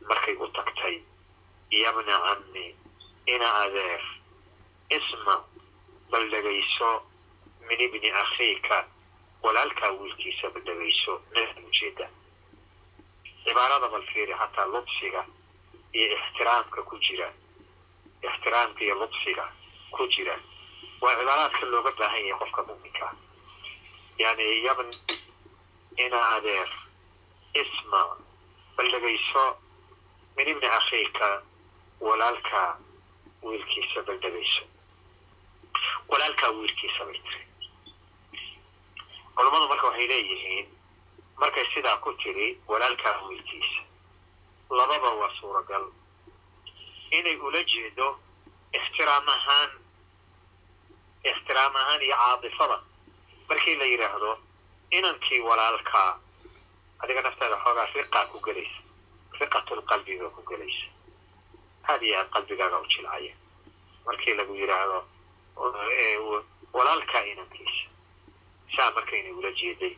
[0.08, 0.96] markay u tagtay
[1.70, 2.74] yabna cammi
[3.26, 4.02] ina adeer
[4.90, 5.34] isma
[6.10, 6.90] bal dhegayso
[7.68, 8.78] min ibni akhiika
[9.42, 11.12] walaalkaa wiilkiisa bal dhegayso
[11.68, 12.06] ujeeda
[13.44, 15.22] cibaarada bal fiiri xataa ludfiga
[15.92, 17.28] iyo ixtiraamka ku jira
[18.22, 19.44] ixtiraamka iyo ludfiga
[19.90, 20.36] ku jira
[21.02, 23.06] waa cibaaraadka looga baahan yahay qofka muminka
[24.18, 24.90] yani yabn
[26.04, 26.68] ina adeer
[27.62, 28.00] isma
[28.76, 29.44] bal dhegayso
[30.36, 31.42] min ibni akhiika
[32.00, 32.70] walaalkaa
[33.42, 34.64] wiilkiisa bal dhegayso
[36.08, 37.46] walaalkaa wiilkiisa bay tiri
[39.36, 40.66] culammadu marka waxay leeyihiin
[41.40, 43.82] markay sidaa ku tiri walaalkaa wiilkiisa
[44.70, 45.84] lababa waa suuragal.
[47.10, 48.08] Inay ula jeedo
[48.72, 49.70] ixtiraam ahaan
[51.30, 52.78] ixtiraam ahaan iyo caadifada
[53.48, 54.38] markii la yidhaahdo
[54.90, 56.18] inankii walaalkaa
[57.02, 58.78] adiga naftaada xoogaa riqaa ku gelaysa.
[59.40, 60.86] Riqatulqalbiga ku gelaysa.
[61.88, 63.34] Aad iyo aad qalbigaaga u jilcaya
[64.06, 64.98] markii lagu yidhaahdo
[66.72, 67.86] walaalkaa inankiisa
[68.76, 69.94] saa marka inay ula jeeday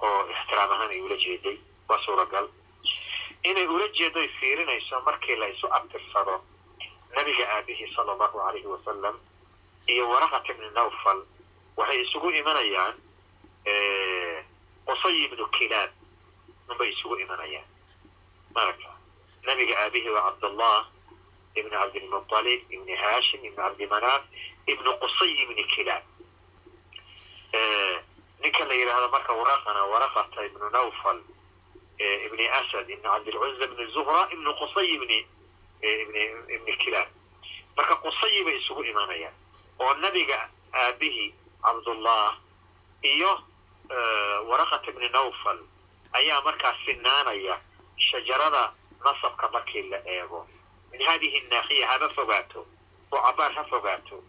[0.00, 1.56] oo ixtiraam ahaan ay ula jeeday
[1.88, 2.48] waa suuragal.
[3.44, 6.44] Inay ula jeedoy fiirinayso markii la isu abtirsado
[7.16, 9.16] nabiga aabihii sala allahu alayhi wasalam
[9.92, 11.20] iyo waraqat ibni nawfal
[11.76, 12.94] waxay isugu imanayaan
[14.86, 15.90] qusay ibnu kilaab
[16.70, 17.68] unbay isugu imanayaan.
[18.54, 18.90] Maragta
[19.46, 20.86] nabiga aabihii waa cabdullah
[21.54, 24.22] ibn cabdilmuطalib ibni hashim ibni cabdimanaaf
[24.72, 26.02] ibnu qusay ibni kilaab
[28.42, 31.18] ninka la yidhaahdo marka waraqana waraqata ibnu nawfal
[32.26, 35.18] ibni asad ibni cabdilcuza ibni zuhra ibnu qusay ibni
[36.56, 37.08] ibni kilaab
[37.76, 39.34] marka qusayi bay isugu imanayaan
[39.80, 42.36] oo nabiga aabihii cabdullah
[43.02, 43.32] iyo
[44.48, 45.58] waraqat ibni nawfal
[46.12, 47.60] ayaa markaa sinaanaya
[47.96, 48.72] shajarada
[49.04, 50.46] nasabka markii la eego.
[50.92, 52.66] Min hadihi naaxiya haba fogaato
[53.12, 54.22] oo cabaar ha fogaato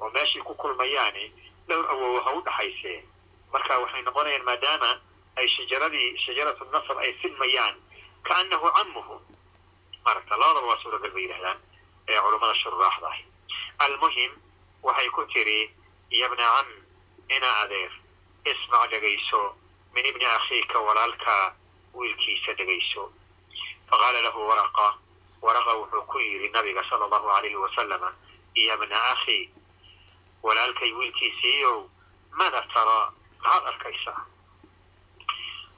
[0.00, 1.32] oo meeshay ku kulmayaani
[1.68, 3.04] dhowr awow ha u dhaxaysee.
[3.52, 5.00] Marka waxay noqonayaan maadaama
[5.36, 7.74] ay shajaradii shajaratu nasab ay sinmayaan
[8.22, 9.16] kaanahu camuhu
[10.04, 11.58] maragta labadaba waa suuragal bay yidhahdaan
[12.08, 13.24] ee culammada shuraaxda ahi.
[13.78, 14.30] Almuhim
[14.82, 15.70] waxay ku tiri
[16.10, 16.68] yabna cam
[17.36, 17.92] ina adeer
[18.44, 19.54] ismac dhegayso
[19.94, 21.54] min ibni akhiika walaalkaa
[21.94, 23.12] wiilkiisa dhegayso
[23.90, 24.86] faqaala lahu waraqa
[25.42, 28.12] waraqa wuxuu ku yidhi nabiga sala allahu alayhi wasalama
[28.54, 29.50] ya bna akhi
[30.42, 31.78] walaalkay wiilkiisiiyow
[32.38, 33.12] maada taraa
[33.42, 34.22] maxaad arkaysaa?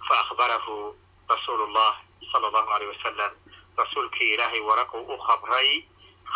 [0.09, 0.95] Fa akhbarahu
[1.29, 1.95] rasuulu llah
[2.33, 3.33] sala allahu alayh wasalam
[3.79, 5.85] rasuulkii ilaahay waraqu u khabray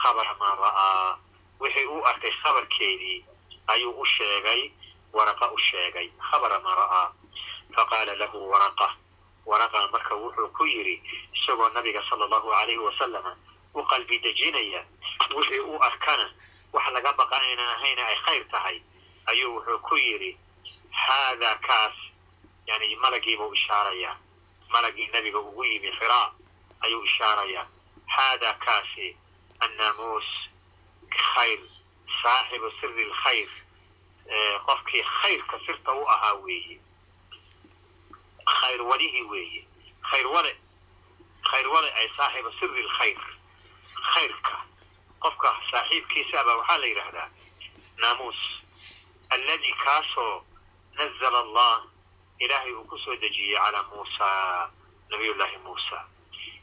[0.03, 1.19] khabara maa ra'aa
[1.61, 3.25] wixii uu arkay khabarkeedii
[3.67, 4.71] ayuu u sheegay
[5.13, 7.13] waraqa u sheegay khabara maa ra'aa
[7.75, 8.89] faqaala lahu waraqa.
[9.47, 11.03] Waraqa marka wuxuu ku yidhi
[11.35, 13.37] isagoo nabiga sala allahu alayhi wasalama
[13.75, 14.85] u qalbi dejinaya
[15.37, 16.27] wixii u arkana
[16.73, 18.83] wax laga baqa aynan ahayna ay khayr tahay
[19.27, 20.37] ayuu wuxuu ku yidhi
[20.91, 21.95] haadaa kaas
[22.67, 24.17] yani malagiibuu ishaarayaa
[24.69, 26.33] malagii nabiga ugu yimi xiraa
[26.81, 27.67] ayuu ishaarayaa
[28.07, 29.17] haadaa kaasi
[29.61, 30.27] annaamuus
[31.17, 31.61] khayr
[32.23, 33.49] saaxibu siri lkhayr
[34.67, 36.79] qofkii khayrka sirta u ahaa weeye
[38.61, 39.62] khayr walihii weeye
[40.11, 40.53] khayr wale
[41.51, 43.19] khayr wale ay saaxibu siri lkhayr
[44.14, 44.57] khayrka
[45.21, 47.29] qofka saaxiibkiisa abaa waxaa la yidhaahdaa
[48.01, 48.41] naamuus
[49.31, 50.45] alladii kaasoo
[50.99, 51.83] nazala allah
[52.39, 54.27] ilaahay uu ku soo dejiyey calaa muusa
[55.11, 55.99] nabiyullaahi muusa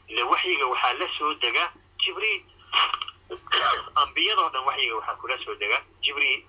[0.08, 1.72] ile waxyiga waxaa la soo dega
[2.04, 2.42] jibriil
[4.02, 5.78] ambiyadoo dhan waxyiga waxaa kula soo dega.
[6.02, 6.42] Jibriil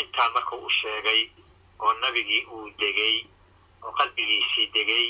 [0.00, 1.30] intaa marka u sheegay
[1.80, 3.16] oo nabigii uu degay
[3.82, 5.06] oo qalbigiisii degay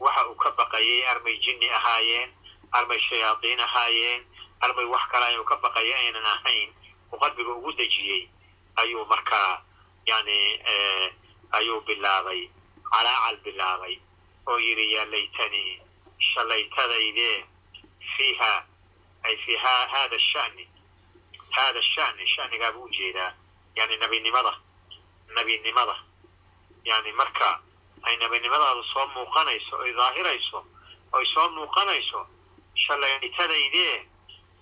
[0.00, 2.30] waxa uu ka baqayay armay jinni ahaayeen
[2.72, 4.20] armay shayaadiin ahaayeen
[4.60, 6.70] armay wax kale ayuu ka baqaya aynan ahayn.
[7.12, 8.28] Uu qalbiga ugu dejiyey
[8.76, 9.62] ayuu markaa
[10.06, 10.38] yani
[11.52, 12.48] ayuu bilaabay
[12.92, 13.98] calaacal bilaabay.
[14.46, 15.80] Oo yidhi yaa laytanii
[16.18, 17.44] shalaytadaydee
[18.16, 18.66] fiiha
[19.24, 20.68] ay fi hada shani
[21.50, 23.32] hada shani shanigaabuu u jeedaa
[23.76, 24.52] yani nabinimada
[25.34, 25.96] nabinimada
[26.84, 27.60] yani marka
[28.02, 30.66] ay nabinimadaadu soo muuqanayso oy daahirayso
[31.12, 32.26] oy soo muuqanayso
[32.74, 34.06] shalaytadaydee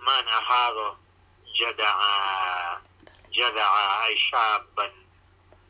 [0.06, 0.96] maan ahaado
[1.58, 2.82] jadaca
[3.30, 4.92] jadaca ay shaaban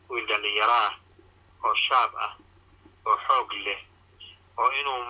[0.08, 0.92] wiil dhallinyaraah
[1.64, 2.32] oo shaab ah
[3.06, 3.80] oo xoog leh
[4.58, 5.04] oo inuu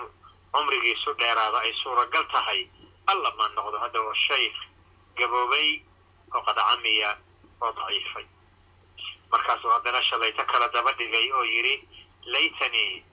[0.53, 2.61] cumrigiisu dheeraado ay suuragal tahay
[3.07, 4.57] alla maan noqdo hadda waa shaykh
[5.17, 5.81] gaboobay
[6.35, 7.17] oo qadcamiya
[7.61, 8.25] oo daciifay.
[9.31, 11.87] Markaasuu haddana shalayto kala daba dhigay oo yidhi
[12.25, 13.03] laytanii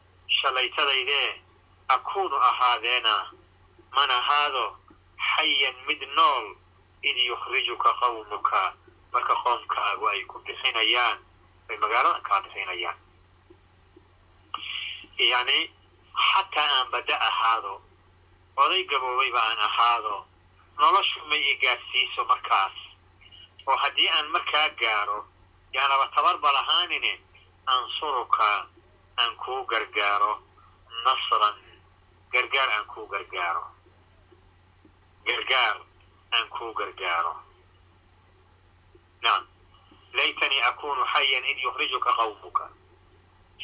[0.40, 1.40] shalaytadaydee
[1.88, 3.14] akuunu ahaadeena
[3.96, 4.76] man ahaado
[5.36, 6.54] xayan mid nool
[7.02, 8.74] id yukhrijuka qawmuka.
[9.12, 11.18] Marka qoomkaagu ay ku bixinayaan
[11.70, 12.98] ay magaalada kaa bixinayaan.
[15.18, 15.70] Yani
[16.28, 17.82] xataa aan badda ahaado
[18.62, 20.16] oday gaboobayba aan ahaado
[20.80, 22.76] noloshu may i gaadhsiiso markaas
[23.68, 25.18] oo haddii aan markaa gaaro
[25.74, 27.12] yaanaba tabarba lahaanine
[27.74, 28.48] ansuruka
[29.20, 30.32] aan kuu gargaaro
[31.04, 31.56] nasran
[32.32, 33.64] gargaar aan kuu gargaaro
[35.26, 35.76] gargaar
[36.36, 37.34] aan kuu gargaaro
[39.22, 39.44] nacam
[40.18, 42.64] laytanii akunu xayan id yukhrijuka qawmuka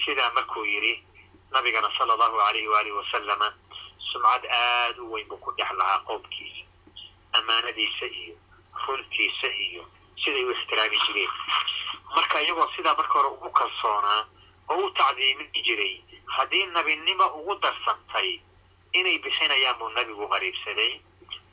[0.04, 0.94] sidaa markuu yidhi
[1.52, 3.48] nabigana sala allahu alayhi waalihi wasalama
[4.12, 6.64] sumcad aada u weyn buu ku dhex lahaa qoomkiisa
[7.38, 8.34] ammaanadiisa iyo
[8.86, 9.82] runtiisa iyo
[10.24, 11.30] siday u ixtiraami jireen
[12.16, 14.20] marka iyagoo sidaa marka hore ugu kalsoonaa
[14.68, 15.94] oo u tacdiimin jiray
[16.36, 18.40] haddii nabinimo ugu darsantay
[18.92, 20.92] inay bixinayaan buu nabigu qariibsaday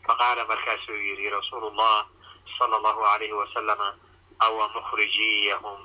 [0.08, 2.06] faqaala markaasuu yidhi rasuulu llah
[2.58, 3.96] sala allahu alayhi wasalama
[4.40, 5.82] awa mukhrijiyahum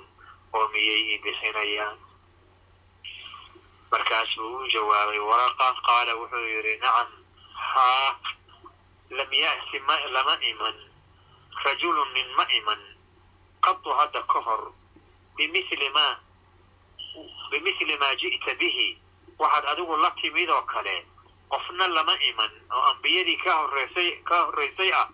[0.53, 1.97] oo miyay ii bixinayaan
[3.91, 5.18] markaasuu u jawaabay.
[5.18, 7.09] Waraqa qaala wuxuu yidhi nacam
[7.55, 8.16] haa
[9.11, 10.76] lam ya'ti ma lama iman.
[11.64, 12.80] Rajulun nin ma iman.
[13.64, 14.72] Qadu hadda ka hor
[15.37, 15.89] bimili
[17.99, 18.99] maa ji'ta bihi.
[19.39, 21.05] Waxaad adigu la timid oo kale.
[21.51, 25.09] Qofna lama iman oo ambiyadii ka horraysay ah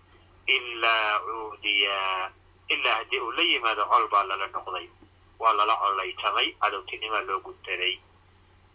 [0.46, 2.30] ilaa cuudiya.
[2.68, 4.88] Ilaa haddii uu la yimaado col baa lala noqday.
[5.38, 7.98] Waa lala collaytamay cadowtinimaa loo gudtaday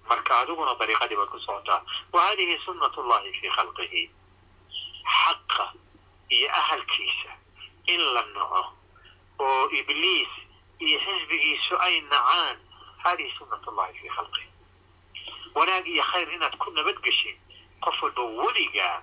[0.10, 1.82] marka adiguna dariiqadii baad ku socotaa
[2.14, 4.04] wa hadihi sunnat ullahi fii khalqihi.
[5.08, 5.66] Xaqa
[6.30, 7.32] iyo ahalkiisa
[7.88, 8.64] in la naco
[9.40, 10.30] oo ibliis
[10.80, 12.58] iyo xisbigiisu ay nacaan
[13.04, 14.50] hadihi sunnat ullahi fii khalqihi
[15.56, 17.38] wanaag iyo khayr inaad ku nabadgeshin
[17.82, 19.02] qof walba weligaa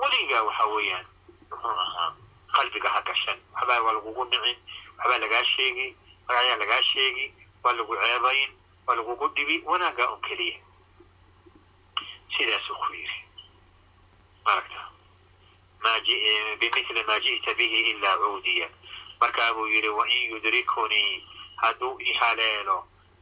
[0.00, 1.06] weligaa waxa weeyaan
[1.50, 2.14] muxuu ahaa
[2.56, 3.38] qalbiga ha gashan.
[3.54, 4.56] Waxbaa waa lagugu nicin
[4.98, 5.96] waxbaa lagaa sheegi
[6.28, 7.26] magacyaa lagaa sheegi
[7.64, 8.50] waa lagu ceebayn
[8.86, 10.58] waa lagugu dhibi wanaagaa un keliya
[12.36, 13.20] sidaasuu ku yidhi
[14.44, 14.80] maaragta
[16.60, 18.68] bimithli maa ji'ta bihi ilaa cuudiya
[19.20, 21.24] markaa buu yidhi wain yudrikunii
[21.62, 22.78] hadduu i haleelo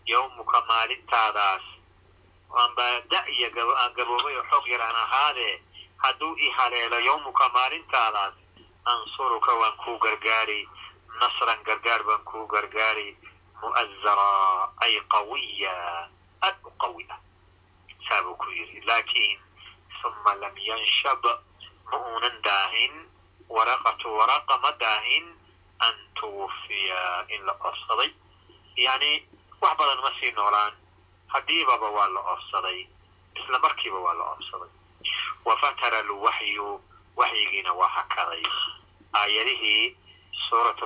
[0.07, 1.63] yawmuka maalintaadaas
[2.65, 3.49] amba da'ya
[3.83, 5.55] aan gaboobay oo xoog yar aan ahaadee
[6.05, 8.35] hadduu i haleelo yawmuka maalintaadaas
[8.85, 10.69] ansuruka waan kuu gargaari
[11.21, 13.17] nasran gargaar baan kuu gargaari
[13.63, 14.31] mu'azara
[14.85, 15.75] ay qawiya
[16.47, 17.21] aad u qawi ah
[18.09, 19.39] saa buu ku yidhi laakiin
[20.05, 21.23] uma lam yanshab
[21.91, 22.95] ma uunan daahin
[23.49, 25.27] waraqatu waraqa ma daahin
[25.87, 28.11] an tuwufiya in la oofsaday
[28.77, 29.13] yacni
[29.63, 30.75] wax badan ma sii noolaan
[31.33, 32.87] haddiibaba waa la oofsaday
[33.39, 34.25] isla markiiba waa la
[37.75, 38.43] waa hakaday
[39.13, 39.97] aayadihii
[40.49, 40.83] suurat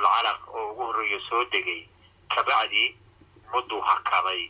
[0.48, 1.88] oo ugu horreeya soo degay
[2.34, 2.84] kabacdi
[3.52, 4.42] mudduu hakaday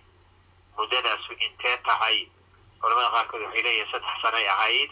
[0.76, 2.16] muddadaasu intee tahay
[2.80, 4.90] culamada qaarkood waxay leeyihiin saddex sanoay ahayd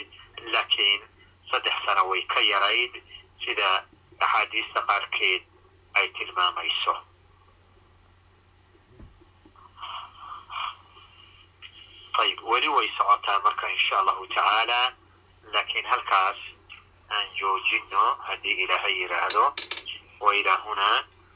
[0.53, 1.01] laakiin
[1.51, 2.93] saddex sano way ka yarayd
[3.45, 3.69] sida
[4.25, 5.43] axaadiista qaarkeed
[5.99, 6.95] ay tilmaamayso.
[12.23, 14.81] Ayb weli way socotaa marka insha allahu tacaala
[15.53, 16.39] laakiin halkaas
[17.17, 19.45] aan joojino haddii ilaahay yidhaahdo
[20.21, 20.99] wailaa hunaa